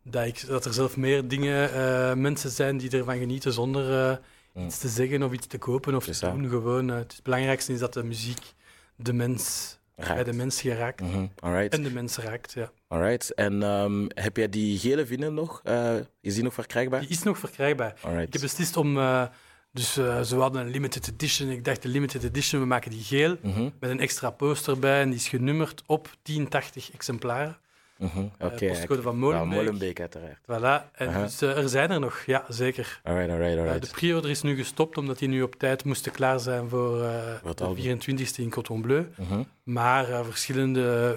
dat, 0.03 0.25
ik, 0.25 0.47
dat 0.47 0.65
er 0.65 0.73
zelf 0.73 0.97
meer 0.97 1.27
dingen, 1.27 2.21
mensen 2.21 2.49
zijn 2.49 2.77
die 2.77 2.91
ervan 2.91 3.17
genieten 3.17 3.53
zonder. 3.53 4.19
Iets 4.65 4.77
te 4.77 4.87
zeggen 4.87 5.23
of 5.23 5.31
iets 5.31 5.47
te 5.47 5.57
kopen 5.57 5.95
of 5.95 6.05
te 6.05 6.19
doen. 6.31 6.49
Gewoon, 6.49 6.89
eh, 6.89 6.95
het 6.95 7.19
belangrijkste 7.23 7.73
is 7.73 7.79
dat 7.79 7.93
de 7.93 8.03
muziek 8.03 8.53
de 8.95 9.13
mens, 9.13 9.77
bij 9.95 10.23
de 10.23 10.33
mens 10.33 10.61
geraakt. 10.61 11.01
Mhm. 11.01 11.25
En 11.69 11.83
de 11.83 11.91
mens 11.91 12.17
raakt, 12.17 12.51
ja. 12.53 12.71
Alright. 12.87 13.33
En 13.33 13.63
ehm, 13.63 14.05
heb 14.13 14.37
jij 14.37 14.49
die 14.49 14.79
gele 14.79 15.05
vinyl 15.05 15.31
nog? 15.31 15.61
Eh, 15.63 15.95
is 16.21 16.33
die 16.33 16.43
nog 16.43 16.53
verkrijgbaar? 16.53 16.99
Die 16.99 17.09
is 17.09 17.23
nog 17.23 17.37
verkrijgbaar. 17.37 17.89
Ik 17.97 18.03
Alright. 18.03 18.33
heb 18.33 18.41
beslist 18.41 18.77
om... 18.77 18.97
eh, 18.97 19.23
dus 19.71 19.97
eh, 19.97 20.21
ze 20.21 20.35
hadden 20.35 20.61
een 20.61 20.71
limited 20.71 21.07
edition. 21.07 21.49
Ik 21.49 21.65
dacht, 21.65 21.81
de 21.81 21.87
limited 21.87 22.23
edition, 22.23 22.61
we 22.61 22.67
maken 22.67 22.91
die 22.91 23.03
geel. 23.03 23.37
Mhm, 23.41 23.69
Met 23.79 23.89
een 23.89 23.99
extra 23.99 24.29
poster 24.29 24.79
bij. 24.79 25.01
En 25.01 25.07
die 25.09 25.19
is 25.19 25.27
genummerd 25.27 25.83
op 25.85 26.17
1080 26.23 26.91
exemplaren. 26.91 27.57
Mhm. 27.99 28.25
Eh, 28.37 28.47
Oké. 28.47 28.67
postcode 28.67 29.01
van 29.01 29.13
Ja, 29.13 29.19
Molenbeek. 29.19 29.57
Molenbeek, 29.57 29.99
uiteraard. 29.99 30.39
Voilà. 30.41 30.91
En 30.91 31.21
dus 31.21 31.41
eh, 31.41 31.57
er 31.57 31.69
zijn 31.69 31.91
er 31.91 31.99
nog, 31.99 32.23
ja, 32.25 32.45
zeker. 32.47 33.01
Alright, 33.03 33.31
alright, 33.31 33.53
Eh, 33.57 33.59
alright. 33.63 33.81
de 33.89 33.95
pre-order 33.95 34.29
is 34.29 34.41
nu 34.41 34.55
gestopt, 34.55 34.97
omdat 34.97 35.19
die 35.19 35.27
nu 35.27 35.41
op 35.41 35.55
tijd 35.55 35.83
moesten 35.83 36.11
klaar 36.11 36.39
zijn 36.39 36.69
voor 36.69 37.03
eh, 37.03 37.53
de 37.55 37.63
album. 37.63 37.99
24e 37.99 38.35
in 38.35 38.49
Coton 38.49 38.81
Bleu. 38.81 39.05
Mhm, 39.17 39.43
Maar 39.63 40.09
eh, 40.09 40.23
verschillende 40.25 41.15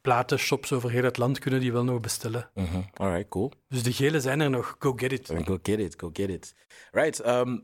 platenshops 0.00 0.72
over 0.72 0.90
heel 0.90 1.04
het 1.04 1.16
land 1.16 1.38
kunnen 1.38 1.60
die 1.60 1.72
wel 1.72 1.84
nog 1.84 2.00
bestellen. 2.00 2.50
mhm. 2.54 2.80
Alright, 2.94 3.28
cool. 3.28 3.52
Dus 3.68 3.82
de 3.82 3.92
gele 3.92 4.20
zijn 4.20 4.40
er 4.40 4.50
nog. 4.50 4.76
Go 4.78 4.92
get 4.96 5.12
it. 5.12 5.30
Go 5.44 5.58
get 5.62 5.78
it, 5.78 5.94
go 5.98 6.10
get 6.12 6.28
it. 6.28 6.54
Right, 6.92 7.20
ehm, 7.20 7.56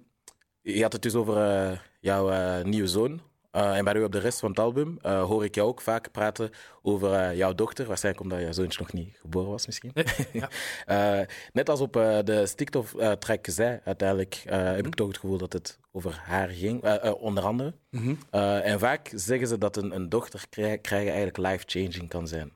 je 0.60 0.82
had 0.82 0.92
het 0.92 1.02
dus 1.02 1.14
over 1.14 1.82
jouw 2.00 2.30
eh, 2.30 2.64
nieuwe 2.64 2.88
zoon. 2.88 3.20
Eh, 3.50 3.76
en 3.76 3.84
bij 3.84 3.94
u 3.94 4.02
op 4.02 4.12
de 4.12 4.18
rest 4.18 4.38
van 4.38 4.50
het 4.50 4.58
album 4.58 4.98
eh, 5.02 5.22
hoor 5.22 5.44
ik 5.44 5.54
jou 5.54 5.68
ook 5.68 5.80
vaak 5.80 6.10
praten 6.10 6.50
over 6.82 7.12
eh, 7.12 7.36
jouw 7.36 7.54
dochter. 7.54 7.86
Waarschijnlijk 7.86 8.24
omdat 8.24 8.40
je 8.40 8.52
zoontje 8.52 8.80
nog 8.80 8.92
niet 8.92 9.16
geboren 9.20 9.50
was, 9.50 9.66
misschien. 9.66 9.90
Nee, 9.94 10.04
ja. 10.86 11.26
Net 11.52 11.68
als 11.68 11.80
op 11.80 11.92
de 12.24 12.42
stikstof-track 12.46 13.46
zei, 13.50 13.80
uiteindelijk 13.84 14.42
heb 14.48 14.86
ik 14.86 14.94
toch 14.94 15.08
het 15.08 15.18
gevoel 15.18 15.38
dat 15.38 15.52
het 15.52 15.78
over 15.92 16.20
haar 16.24 16.48
ging, 16.48 17.00
onder 17.12 17.44
andere. 17.44 17.74
Mhm. 17.90 18.14
En 18.30 18.78
vaak 18.78 19.10
zeggen 19.14 19.48
ze 19.48 19.58
dat 19.58 19.76
een, 19.76 19.94
een 19.94 20.08
dochter 20.08 20.44
krij- 20.50 20.78
krijgen 20.78 21.12
eigenlijk 21.12 21.36
life-changing 21.48 22.08
kan 22.08 22.28
zijn. 22.28 22.52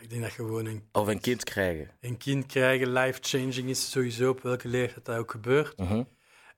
Ik 0.00 0.10
denk 0.10 0.22
dat 0.22 0.30
gewoon 0.32 0.66
een, 0.66 0.82
Of 0.92 1.06
een 1.06 1.20
kind 1.20 1.44
krijgen. 1.44 1.90
een 2.00 2.16
kind 2.16 2.46
krijgen 2.46 2.92
life-changing 2.92 3.68
is 3.68 3.90
sowieso 3.90 4.30
op 4.30 4.42
welke 4.42 4.68
leeftijd 4.68 5.04
dat 5.04 5.16
ook 5.16 5.30
gebeurt. 5.30 5.78
Mhm, 5.78 6.02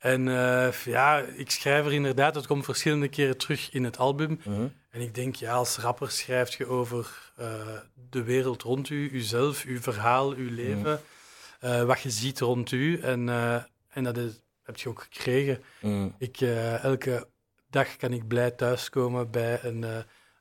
En 0.00 0.28
eh, 0.28 0.73
ja, 0.85 1.19
ik 1.19 1.50
schrijf 1.50 1.87
er 1.87 1.92
inderdaad, 1.92 2.35
het 2.35 2.47
komt 2.47 2.64
verschillende 2.64 3.09
keren 3.09 3.37
terug 3.37 3.73
in 3.73 3.85
het 3.85 3.99
album. 3.99 4.40
mhm, 4.45 4.66
En 4.90 5.00
ik 5.00 5.14
denk, 5.14 5.35
ja, 5.35 5.52
als 5.52 5.78
rapper 5.78 6.11
schrijf 6.11 6.57
je 6.57 6.66
over 6.66 7.33
eh, 7.37 7.79
de 8.11 8.22
wereld 8.22 8.62
rond 8.62 8.88
u, 8.88 9.11
uzelf, 9.12 9.64
uw 9.64 9.81
verhaal, 9.81 10.33
uw 10.33 10.51
leven, 10.55 11.01
eh, 11.61 11.83
wat 11.83 12.01
je 12.01 12.11
ziet 12.11 12.40
rond 12.40 12.70
u. 12.72 13.01
En, 13.01 13.29
en 13.88 14.05
dat 14.05 14.16
is, 14.16 14.33
heb 14.62 14.77
je 14.77 14.88
ook 14.88 15.03
gekregen. 15.11 15.62
mhm. 15.81 16.09
Ik, 16.18 16.40
elke 16.83 17.29
dag 17.70 17.96
kan 17.96 18.12
ik 18.12 18.29
blij 18.29 18.51
thuiskomen 18.51 19.31
bij 19.31 19.61
een, 19.62 19.83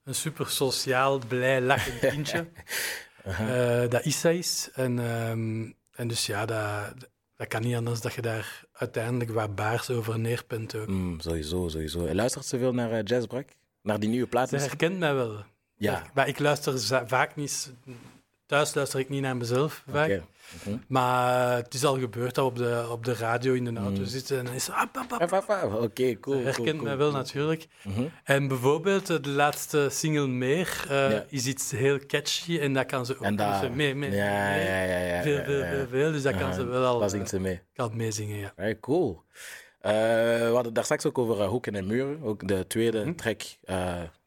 een 0.04 0.16
super 0.16 0.50
sociaal, 0.50 1.20
blij, 1.28 1.62
lachend 1.62 2.00
kindje. 2.00 2.48
Dat 3.90 4.06
is 4.06 4.20
zij 4.20 4.38
is. 4.38 4.70
En, 4.74 5.00
ehm, 5.00 5.72
en 5.92 6.08
dus 6.08 6.26
ja, 6.26 6.46
dat, 6.46 7.10
dat 7.40 7.48
kan 7.48 7.62
niet 7.62 7.76
anders 7.76 8.02
dat 8.02 8.14
je 8.14 8.22
daar 8.22 8.64
uiteindelijk 8.72 9.32
wat 9.32 9.56
baars 9.56 9.90
over 9.90 10.20
neerpent 10.20 10.76
ook. 10.76 10.88
Mm, 10.88 11.20
sowieso, 11.20 11.68
sowieso. 11.68 12.06
En 12.06 12.16
luistert 12.16 12.46
ze 12.46 12.58
veel 12.58 12.74
naar 12.74 13.04
Jazzbrak? 13.04 13.50
Naar 13.82 14.00
die 14.00 14.10
nieuwe 14.10 14.28
plaat? 14.28 14.50
Ze 14.50 14.58
herkent 14.58 15.00
mij 15.00 15.14
wel. 15.14 15.44
Ja. 15.76 16.04
Maar 16.14 16.28
ik 16.28 16.40
luister 16.40 17.08
vaak 17.08 17.36
niet... 17.36 17.74
Thuis 18.50 18.74
luister 18.74 19.00
ik 19.00 19.10
niet 19.10 19.22
naar 19.22 19.38
mezelf 19.38 19.84
vaak. 19.92 20.22
Mhm. 20.64 20.78
Maar 20.88 21.56
het 21.56 21.74
is 21.74 21.86
al 21.86 22.00
gebeurd 22.00 22.36
dat 22.36 22.44
we 22.46 22.50
op 22.52 22.58
de, 22.58 22.88
op 22.92 23.06
de 23.06 23.14
radio 23.14 23.54
in 23.54 23.64
de 23.64 23.80
auto 23.80 24.00
Mm. 24.00 24.06
zitten 24.06 24.40
en 24.40 24.46
dan 24.46 24.54
is. 24.54 24.70
Oké, 24.70 26.20
cool. 26.20 26.38
Ze 26.38 26.44
herkent 26.44 26.56
cool, 26.56 26.66
cool, 26.72 26.84
mij 26.84 26.98
wel 26.98 27.08
cool. 27.10 27.20
natuurlijk. 27.22 27.68
Mhm. 27.84 28.04
En 28.24 28.48
bijvoorbeeld 28.48 29.10
eh, 29.10 29.18
de 29.22 29.30
laatste 29.30 29.88
single 29.92 30.28
Meer 30.28 30.86
eh, 30.90 31.12
Ja. 31.12 31.26
is 31.30 31.46
iets 31.48 31.72
heel 31.72 32.00
catchy 32.08 32.60
en 32.60 32.74
dat 32.74 32.86
kan 32.86 33.06
ze 33.06 33.14
ook 33.16 33.22
En 33.22 33.36
dus, 33.36 33.62
mee, 33.62 33.96
mee, 33.96 34.12
ja, 34.12 34.50
mee. 34.50 34.66
ja, 34.66 34.84
ja, 34.84 35.00
ja. 35.16 35.22
veel, 35.22 35.44
veel, 35.44 35.64
veel, 35.66 35.88
veel. 35.90 36.12
Dus 36.12 36.22
dat 36.24 36.38
kan 36.38 36.54
ze 36.54 36.66
wel 36.66 36.86
al 36.86 37.00
Daar 37.00 37.08
eh, 37.08 37.14
zingt 37.14 37.30
ze 37.30 37.40
mee. 37.40 37.62
kan 37.74 37.92
meezingen, 37.96 38.38
ja. 38.38 38.54
Right, 38.56 38.80
cool. 38.80 39.22
We 39.82 40.52
hadden 40.54 40.74
daar 40.74 40.84
straks 40.84 41.06
ook 41.06 41.18
over 41.18 41.44
Hoeken 41.46 41.76
en 41.76 41.88
Muren. 41.88 42.24
Ook 42.24 42.48
de 42.48 42.68
tweede 42.68 43.00
Mhm. 43.06 43.16
track 43.16 43.42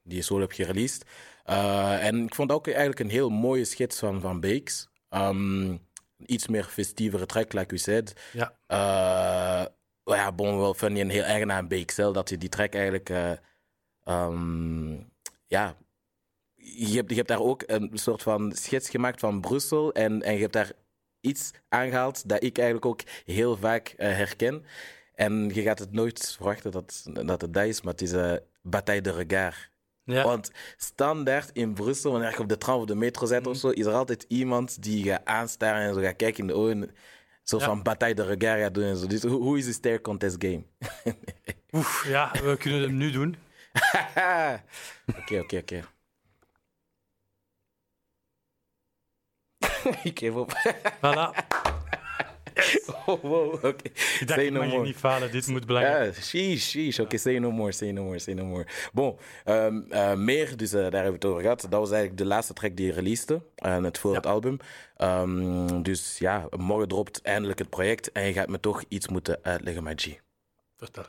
die 0.02 0.16
je 0.16 0.22
solo 0.22 0.40
hebt 0.40 0.54
gereleased. 0.54 1.04
Eh, 1.44 2.04
en 2.06 2.24
ik 2.24 2.34
vond 2.34 2.52
ook 2.52 2.66
eigenlijk 2.66 3.00
een 3.00 3.10
heel 3.10 3.30
mooie 3.30 3.64
schets 3.64 3.98
van 3.98 4.20
Van 4.20 4.40
Beeks. 4.40 4.88
Ehm, 5.08 5.76
iets 6.26 6.48
meer 6.48 6.64
festievere 6.64 7.26
track, 7.26 7.52
like 7.52 7.74
u 7.74 7.78
said. 7.78 8.12
Ja. 8.32 8.56
Eh, 8.66 9.66
ja, 10.04 10.32
bon, 10.32 10.58
wel 10.58 10.74
funny 10.74 11.00
en 11.00 11.08
heel 11.08 11.22
eigen 11.22 11.52
aan 11.52 11.68
Beeks. 11.68 11.94
Zelf 11.94 12.14
dat 12.14 12.28
je 12.28 12.38
die 12.38 12.48
track 12.48 12.74
eigenlijk... 12.74 13.10
eh, 13.10 13.32
ehm, 14.04 14.92
ja, 15.46 15.76
je 16.54 16.94
hebt, 16.94 17.10
je 17.10 17.16
hebt 17.16 17.28
daar 17.28 17.40
ook 17.40 17.62
een 17.66 17.90
soort 17.92 18.22
van 18.22 18.52
schets 18.52 18.90
gemaakt 18.90 19.20
van 19.20 19.40
Brussel. 19.40 19.92
En, 19.92 20.22
en 20.22 20.34
je 20.34 20.40
hebt 20.40 20.52
daar 20.52 20.72
iets 21.20 21.50
aangehaald 21.68 22.28
dat 22.28 22.42
ik 22.42 22.56
eigenlijk 22.56 22.86
ook 22.86 23.00
heel 23.24 23.56
vaak 23.56 23.94
herken. 23.96 24.64
En 25.14 25.50
je 25.54 25.62
gaat 25.62 25.78
het 25.78 25.92
nooit 25.92 26.32
verwachten 26.36 26.70
dat, 26.70 27.02
dat 27.12 27.40
het 27.40 27.54
dat 27.54 27.64
is, 27.64 27.82
maar 27.82 27.92
het 27.92 28.02
is 28.02 28.12
eh 28.12 28.34
Bataille 28.62 29.02
de 29.02 29.12
Regard. 29.12 29.70
Ja, 30.04 30.24
Want 30.24 30.50
standaard 30.76 31.50
in 31.52 31.74
Brussel, 31.74 32.12
wanneer 32.12 32.30
je 32.30 32.38
op 32.38 32.48
de 32.48 32.58
tram 32.58 32.80
of 32.80 32.84
de 32.86 32.94
metro 32.94 33.26
zit 33.26 33.46
of 33.46 33.56
zo, 33.56 33.68
is 33.68 33.86
er 33.86 33.92
altijd 33.92 34.24
iemand 34.28 34.82
die 34.82 35.04
je 35.04 35.24
aanstaren 35.24 35.88
en 35.88 35.94
zo 35.94 36.00
gaat 36.00 36.16
kijken 36.16 36.40
in 36.40 36.46
de 36.46 36.54
ogen. 36.54 36.90
Ja. 37.44 37.58
van 37.58 37.82
Bataille 37.82 38.14
de 38.14 38.24
Regard 38.24 38.60
gaat 38.60 38.74
doen 38.74 38.84
en 38.84 38.96
zo. 38.96 39.06
Dus 39.06 39.22
hoe 39.22 39.42
hoe 39.42 39.58
is 39.58 39.64
de 39.64 39.72
stare 39.72 40.00
contest 40.00 40.36
game? 40.38 40.62
Oef, 41.76 42.06
ja, 42.06 42.30
we 42.42 42.56
kunnen 42.56 42.80
hem 42.80 42.96
nu 42.96 43.10
doen. 43.10 43.36
Oké, 45.18 45.38
oké, 45.38 45.56
oké. 45.56 45.84
Ik 50.08 50.18
geef 50.18 50.34
op. 50.34 50.52
Voilà. 50.96 51.46
Oh, 53.06 53.22
wow, 53.22 53.54
oké. 53.54 53.68
Ik 54.20 54.22
dacht, 54.26 54.40
Say 54.40 54.48
no 54.48 54.64
mag 54.66 54.82
niet 54.82 54.96
falen, 54.96 55.30
dit 55.30 55.46
moet 55.46 55.66
blijven. 55.66 56.04
Ja, 56.04 56.12
sheesh, 56.12 56.68
sheesh. 56.68 56.98
Oké, 56.98 57.16
say 57.16 57.38
no 57.38 57.50
more, 57.50 57.72
say 57.72 57.90
no 57.90 58.04
more, 58.04 58.18
say 58.18 58.34
no 58.34 58.44
more. 58.44 58.66
Bon, 58.92 59.18
ehm, 59.44 59.80
eh, 59.90 60.14
meer, 60.14 60.56
dus 60.56 60.72
eh, 60.72 60.80
daar 60.80 60.92
hebben 60.92 61.08
we 61.10 61.12
het 61.14 61.24
over 61.24 61.42
gehad. 61.42 61.60
Dat 61.60 61.70
was 61.80 61.90
eigenlijk 61.90 62.18
de 62.18 62.24
laatste 62.26 62.52
track 62.52 62.76
die 62.76 62.86
je 62.86 62.92
releaste, 62.92 63.42
eh, 63.54 63.76
net 63.76 63.98
voor 63.98 64.10
Ja. 64.10 64.16
het 64.16 64.26
album. 64.26 64.56
Ehm, 64.96 65.82
dus 65.82 66.18
ja, 66.18 66.48
morgen 66.56 66.88
dropt 66.88 67.22
eindelijk 67.22 67.58
het 67.58 67.70
project 67.70 68.12
en 68.12 68.26
je 68.26 68.32
gaat 68.32 68.48
me 68.48 68.60
toch 68.60 68.82
iets 68.88 69.08
moeten 69.08 69.38
uitleggen, 69.42 69.98
G. 69.98 70.06
Vertel. 70.76 71.04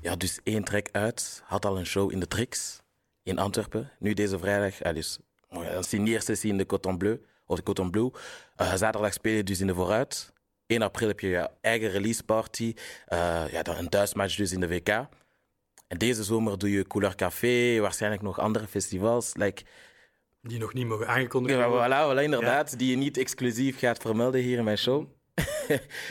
Ja, 0.00 0.16
dus 0.16 0.40
één 0.42 0.64
track 0.64 0.88
uit, 0.92 1.42
had 1.44 1.64
al 1.64 1.78
een 1.78 1.86
show 1.86 2.12
in 2.12 2.20
de 2.20 2.28
Trix 2.28 2.80
in 3.22 3.38
Antwerpen. 3.38 3.90
Nu 3.98 4.12
deze 4.14 4.38
vrijdag, 4.38 4.80
eh, 4.80 4.94
dus 4.94 5.18
een 5.48 5.84
signeersessie 5.84 6.50
in 6.50 6.56
de 6.58 6.66
Coton 6.66 6.98
Bleu, 6.98 7.16
of 7.46 7.56
de 7.56 7.62
Coton 7.62 7.90
Blue. 7.90 8.10
Eh, 8.56 8.74
zaterdag 8.74 9.12
speel 9.12 9.34
je 9.34 9.44
dus 9.44 9.60
in 9.60 9.66
de 9.66 9.74
Vooruit. 9.74 10.32
1 10.66 10.82
april 10.82 11.08
heb 11.08 11.20
je 11.20 11.28
je 11.28 11.50
eigen 11.60 11.90
release 11.90 12.24
party. 12.24 12.74
Eh, 13.06 13.44
ja, 13.50 13.62
dan 13.62 13.76
een 13.76 13.88
thuismatch 13.88 14.36
dus 14.36 14.52
in 14.52 14.60
de 14.60 14.68
WK. 14.68 14.88
En 15.88 15.98
deze 15.98 16.24
zomer 16.24 16.58
doe 16.58 16.70
je 16.70 16.86
Couleur 16.86 17.14
Café, 17.14 17.78
waarschijnlijk 17.80 18.22
nog 18.22 18.38
andere 18.38 18.66
festivals. 18.66 19.34
Like, 19.34 19.62
Die 20.42 20.58
nog 20.58 20.72
niet 20.74 20.86
mogen 20.86 21.08
aangekondigd 21.08 21.58
ja, 21.58 21.68
worden. 21.68 21.90
voilà, 21.90 22.18
voilà, 22.18 22.22
inderdaad, 22.22 22.78
die 22.78 22.90
je 22.90 22.96
niet 22.96 23.16
exclusief 23.18 23.78
gaat 23.78 23.98
vermelden 23.98 24.40
hier 24.40 24.58
in 24.58 24.64
mijn 24.64 24.78
show. 24.78 25.06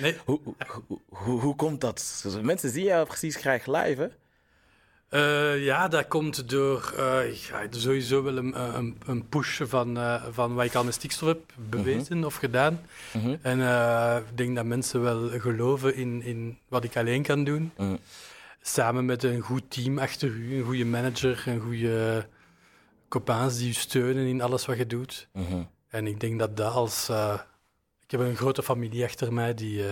Nee, 0.01 0.17
Hoe, 0.25 0.39
hoe, 0.87 0.99
hoe, 1.09 1.39
hoe 1.39 1.55
komt 1.55 1.81
dat? 1.81 2.25
Mensen 2.41 2.69
zien 2.69 2.83
jou 2.83 3.05
precies 3.07 3.35
graag 3.35 3.65
live, 3.65 4.01
hè? 4.01 4.07
Uh, 5.13 5.63
ja, 5.63 5.87
dat 5.87 6.07
komt 6.07 6.49
door 6.49 6.93
uh, 6.97 7.35
ja, 7.35 7.67
sowieso 7.69 8.23
wel 8.23 8.37
een, 8.37 8.77
een, 8.77 8.97
een 9.05 9.27
push 9.27 9.61
van, 9.63 9.97
uh, 9.97 10.23
van 10.31 10.53
wat 10.53 10.65
ik 10.65 10.75
al 10.75 10.83
met 10.83 10.93
stikstof 10.93 11.27
heb 11.27 11.39
bewezen 11.69 12.17
mm 12.17 12.23
of 12.23 12.35
gedaan. 12.35 12.81
-hmm. 13.11 13.37
En 13.41 13.59
ik 14.29 14.37
denk 14.37 14.55
dat 14.55 14.65
mensen 14.65 15.01
wel 15.01 15.29
geloven 15.29 15.95
in, 15.95 16.21
in 16.21 16.57
wat 16.67 16.83
ik 16.83 16.97
alleen 16.97 17.23
kan 17.23 17.43
doen. 17.43 17.71
Mm. 17.77 17.99
Samen 18.61 19.05
met 19.05 19.23
een 19.23 19.41
goed 19.41 19.63
team 19.67 19.99
achter 19.99 20.29
u, 20.29 20.57
een 20.57 20.63
goede 20.63 20.85
manager, 20.85 21.43
een 21.45 21.59
goede 21.59 22.27
copains 23.09 23.57
die 23.57 23.69
u 23.69 23.73
steunen 23.73 24.25
in 24.25 24.41
alles 24.41 24.65
wat 24.65 24.77
je 24.77 24.87
doet. 24.87 25.27
En 25.87 26.07
ik 26.07 26.19
denk 26.19 26.39
dat 26.39 26.57
dat 26.57 26.73
als... 26.73 27.09
ik 28.03 28.11
heb 28.11 28.19
een 28.19 28.35
grote 28.35 28.63
familie 28.63 29.03
achter 29.03 29.33
mij 29.33 29.53
die, 29.53 29.83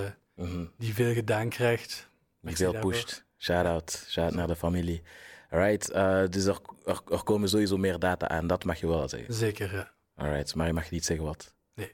die 0.78 0.94
veel 0.94 1.14
gedaan 1.14 1.50
krijgt. 1.50 2.10
Die 2.42 2.56
veel 2.56 2.80
pusht. 2.80 3.24
Shout-out, 3.42 4.06
shout 4.08 4.34
naar 4.34 4.48
de 4.48 4.56
familie. 4.56 5.02
Alright, 5.50 5.92
uh, 5.92 6.24
dus 6.30 6.46
er, 6.46 6.60
er, 6.86 7.02
er, 7.12 7.24
komen 7.24 7.50
sowieso 7.50 7.78
meer 7.78 8.00
data 8.00 8.28
aan, 8.28 8.48
dat 8.48 8.64
mag 8.64 8.80
je 8.80 8.88
wel 8.88 9.10
zeggen. 9.10 9.34
Zeker, 9.34 9.74
ja. 9.74 9.92
Alright, 10.16 10.56
maar 10.56 10.68
je 10.68 10.74
mag 10.74 10.92
niet 10.92 11.06
zeggen 11.06 11.26
wat. 11.26 11.54
Nee. 11.74 11.92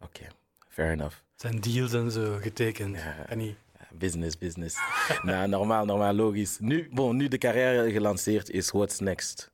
Oké, 0.00 0.18
okay. 0.18 0.30
fair 0.68 0.90
enough. 0.90 1.16
Het 1.32 1.40
zijn 1.40 1.60
deals 1.60 1.92
en 1.92 2.10
zo 2.10 2.38
getekend. 2.40 2.96
Ja, 2.96 3.26
en 3.26 3.38
niet. 3.38 3.56
Business, 3.90 4.38
business. 4.38 4.76
nou, 5.22 5.48
normaal, 5.48 5.84
normaal, 5.84 6.14
logisch. 6.14 6.58
Nu, 6.58 6.88
bon, 6.92 7.16
nu 7.16 7.28
de 7.28 7.38
carrière 7.38 7.92
gelanceerd 7.92 8.50
is, 8.50 8.70
what's 8.70 8.98
next? 8.98 9.50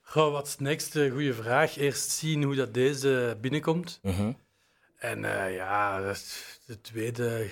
Goh, 0.00 0.30
what's 0.30 0.56
next? 0.56 0.96
Uh, 0.96 1.12
goeie 1.12 1.34
vraag. 1.34 1.76
Eerst 1.76 2.10
zien 2.10 2.42
hoe 2.42 2.54
dat 2.54 2.74
deze 2.74 3.38
binnenkomt. 3.40 3.98
Mm 4.02 4.12
-hmm. 4.12 4.36
En 4.96 5.18
uh, 5.18 5.54
ja, 5.54 6.14
de 6.66 6.80
tweede 6.80 7.50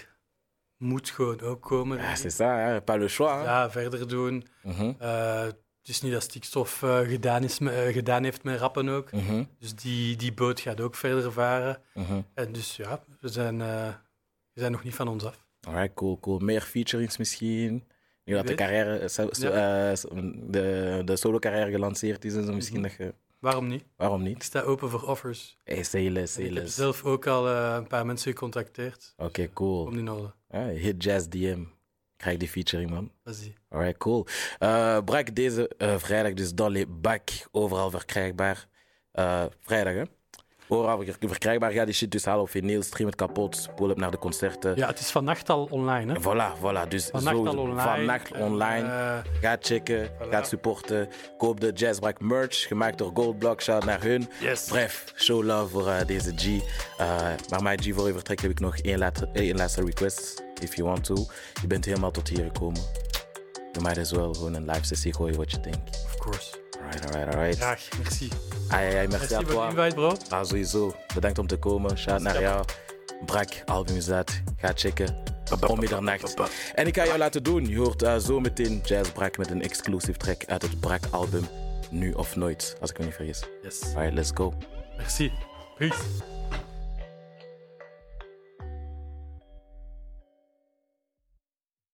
moet 0.79 1.11
gewoon 1.11 1.41
ook 1.41 1.63
komen. 1.63 1.99
Ja, 1.99 2.15
c'est 2.15 2.33
ça, 2.33 2.57
hè? 2.57 2.81
pas 2.81 2.99
le 2.99 3.09
choix. 3.09 3.45
Ja, 3.45 3.71
verder 3.71 4.09
doen. 4.09 4.47
Mm 4.63 4.73
-hmm. 4.73 4.97
uh, 5.03 5.43
het 5.43 5.89
is 5.97 6.01
niet 6.01 6.13
dat 6.13 6.23
stikstof 6.23 6.83
uh, 6.83 6.99
gedaan, 6.99 7.45
is, 7.45 7.59
uh, 7.59 7.93
gedaan 7.93 8.25
heeft 8.25 8.43
met 8.43 8.61
rappen 8.61 8.89
ook. 8.89 9.13
Mm 9.13 9.27
-hmm. 9.27 9.49
Dus 9.59 9.75
die, 9.75 10.17
die 10.17 10.33
boot 10.33 10.61
gaat 10.61 10.81
ook 10.81 10.95
verder 10.95 11.33
varen. 11.33 11.83
Mm 11.95 12.05
-hmm. 12.05 12.25
En 12.35 12.53
dus 12.53 12.77
ja, 12.77 13.05
we 13.21 13.29
zijn, 13.29 13.59
we 13.59 14.61
zijn 14.61 14.73
nog 14.73 14.85
niet 14.85 14.95
van 14.95 15.09
ons 15.09 15.25
af. 15.25 15.47
Alright, 15.61 15.95
cool, 15.95 16.21
cool. 16.21 16.39
Meer 16.39 16.61
featurings 16.61 17.17
misschien? 17.17 17.85
Nu 18.25 18.35
dat 18.35 18.47
de, 18.47 18.55
carrière, 18.55 19.09
so, 19.09 19.29
ja. 19.31 19.95
de, 20.51 21.03
de 21.05 21.17
solo-carrière 21.17 21.71
gelanceerd 21.71 22.25
is, 22.25 22.35
en 22.35 22.45
zo 22.45 22.53
misschien 22.53 22.83
dat 22.83 22.93
je... 22.93 23.15
Waarom 23.39 23.67
niet? 23.67 23.85
Waarom 23.97 24.23
niet? 24.23 24.37
Ik 24.37 24.43
sta 24.43 24.61
open 24.61 24.91
voor 24.91 25.03
offers. 25.03 25.59
Hey, 25.65 25.83
say 25.83 26.09
less, 26.09 26.35
say 26.35 26.45
Ik 26.45 26.55
heb 26.55 26.67
zelf 26.67 27.05
ook 27.05 27.27
al 27.27 27.49
een 27.49 27.87
paar 27.87 28.07
mensen 28.07 28.33
gecontacteerd. 28.33 29.13
Oké, 29.17 29.27
okay, 29.27 29.51
cool. 29.53 29.85
Om 29.85 29.93
die 29.93 30.03
nodig. 30.03 30.38
Hit 30.51 31.05
Jazz 31.05 31.29
DM. 31.29 31.65
Krijg 32.17 32.39
die 32.39 32.49
featuring, 32.49 32.91
man. 32.91 33.13
Vas-y. 33.25 33.55
Alright, 33.69 33.99
cool. 33.99 34.27
Uh, 34.59 34.99
Brak, 35.05 35.35
deze 35.35 35.71
uh, 35.79 35.99
vrijdag 35.99 36.33
dus 36.33 36.55
Dolly 36.55 36.87
Back. 36.89 37.31
Overal 37.51 37.91
verkrijgbaar. 37.91 38.69
vrijdag, 39.61 39.95
hè? 39.95 40.03
Overal 40.69 41.05
verkrijgbaar. 41.21 41.71
Ga 41.71 41.85
die 41.85 41.95
shit 41.95 42.11
dus 42.11 42.25
halen 42.25 42.43
op 42.43 42.51
vinyl. 42.51 42.83
Stream 42.83 43.07
het 43.07 43.17
kapot. 43.17 43.69
Pull 43.77 43.91
up 43.91 43.97
naar 43.97 44.11
de 44.11 44.19
concerten. 44.19 44.77
Ja, 44.77 44.87
het 44.87 44.99
is 44.99 45.11
vannacht 45.11 45.51
al 45.51 45.69
online, 45.71 46.13
hè? 46.13 46.21
Voilà, 46.21 46.59
voilà. 46.59 46.89
Dus 46.89 47.09
vannacht 47.13 47.37
zo, 47.37 47.47
al 47.47 47.57
online. 47.57 47.81
Vannacht 47.81 48.33
online. 48.33 48.87
Uh, 48.87 49.19
ga 49.41 49.57
checken. 49.61 50.09
Voilà. 50.09 50.29
Ga 50.31 50.43
supporten. 50.43 51.09
Koop 51.39 51.61
de 51.61 51.73
Jazzbrak 51.73 52.21
merch. 52.21 52.67
Gemaakt 52.67 52.99
door 52.99 53.11
Goldblock. 53.15 53.63
Shout 53.63 53.85
naar 53.85 54.03
hun. 54.03 54.29
Yes. 54.41 54.65
Bref, 54.65 55.05
show 55.17 55.45
love 55.45 55.69
voor 55.69 55.87
uh, 55.87 56.05
deze 56.07 56.33
G. 56.37 56.45
Uh, 56.47 56.61
maar 57.49 57.63
mijn 57.63 57.83
G, 57.83 57.95
voor 57.95 58.07
je 58.07 58.13
vertrek 58.13 58.41
heb 58.41 58.51
ik 58.51 58.61
nog 58.61 58.77
één 58.79 58.99
laatste, 58.99 59.29
één 59.33 59.57
laatste 59.57 59.85
request. 59.85 60.43
If 60.61 60.77
you 60.77 60.89
want 60.89 61.05
to. 61.05 61.15
Je 61.61 61.67
bent 61.67 61.85
helemaal 61.85 62.11
tot 62.11 62.29
hier 62.29 62.45
gekomen. 62.45 62.81
Je 63.73 63.81
might 63.81 63.99
as 63.99 64.11
well 64.11 64.29
gewoon 64.33 64.55
een 64.55 64.65
live 64.65 64.85
sessie 64.85 65.15
gooien 65.15 65.37
wat 65.37 65.51
je 65.51 65.61
denkt. 65.61 66.05
Of 66.05 66.17
course. 66.17 66.57
Alright, 66.81 67.05
alright, 67.05 67.35
alright. 67.35 67.57
Graag, 67.57 67.89
merci. 67.99 68.29
Ai, 68.71 68.97
ai, 68.97 69.09
merci, 69.09 69.09
merci 69.09 69.35
à 69.35 69.43
toi. 69.43 69.71
Invite, 69.71 69.95
bro. 69.95 70.13
Ah, 70.31 70.45
sowieso. 70.45 70.95
Bedankt 71.15 71.39
om 71.39 71.47
te 71.47 71.57
komen. 71.57 71.99
Shout 71.99 72.21
naar 72.21 72.41
jou. 72.41 72.65
Brak, 73.27 73.63
album 73.65 73.97
is 73.97 74.11
uit. 74.11 74.43
Ga 74.57 74.73
checken. 74.75 75.17
Om 75.67 75.79
middernacht. 75.79 76.35
En 76.75 76.87
ik 76.87 76.97
ga 76.97 77.05
jou 77.05 77.19
laten 77.19 77.43
doen. 77.43 77.67
Je 77.67 77.79
hoort 77.79 78.03
uh, 78.03 78.17
zo 78.17 78.41
meteen 78.41 78.81
Jazz 78.85 79.11
Brak 79.11 79.37
met 79.37 79.51
een 79.51 79.63
exclusive 79.63 80.19
track 80.19 80.45
uit 80.47 80.63
het 80.63 80.81
Brak 80.81 81.03
album. 81.11 81.47
Nu 81.91 82.13
of 82.13 82.37
nooit, 82.37 82.77
als 82.81 82.91
ik 82.91 82.99
me 82.99 83.05
niet 83.05 83.15
vergis. 83.15 83.43
Yes. 83.63 83.83
Alright, 83.95 84.15
let's 84.15 84.31
go. 84.35 84.53
Merci. 84.97 85.33
Peace. 85.79 86.38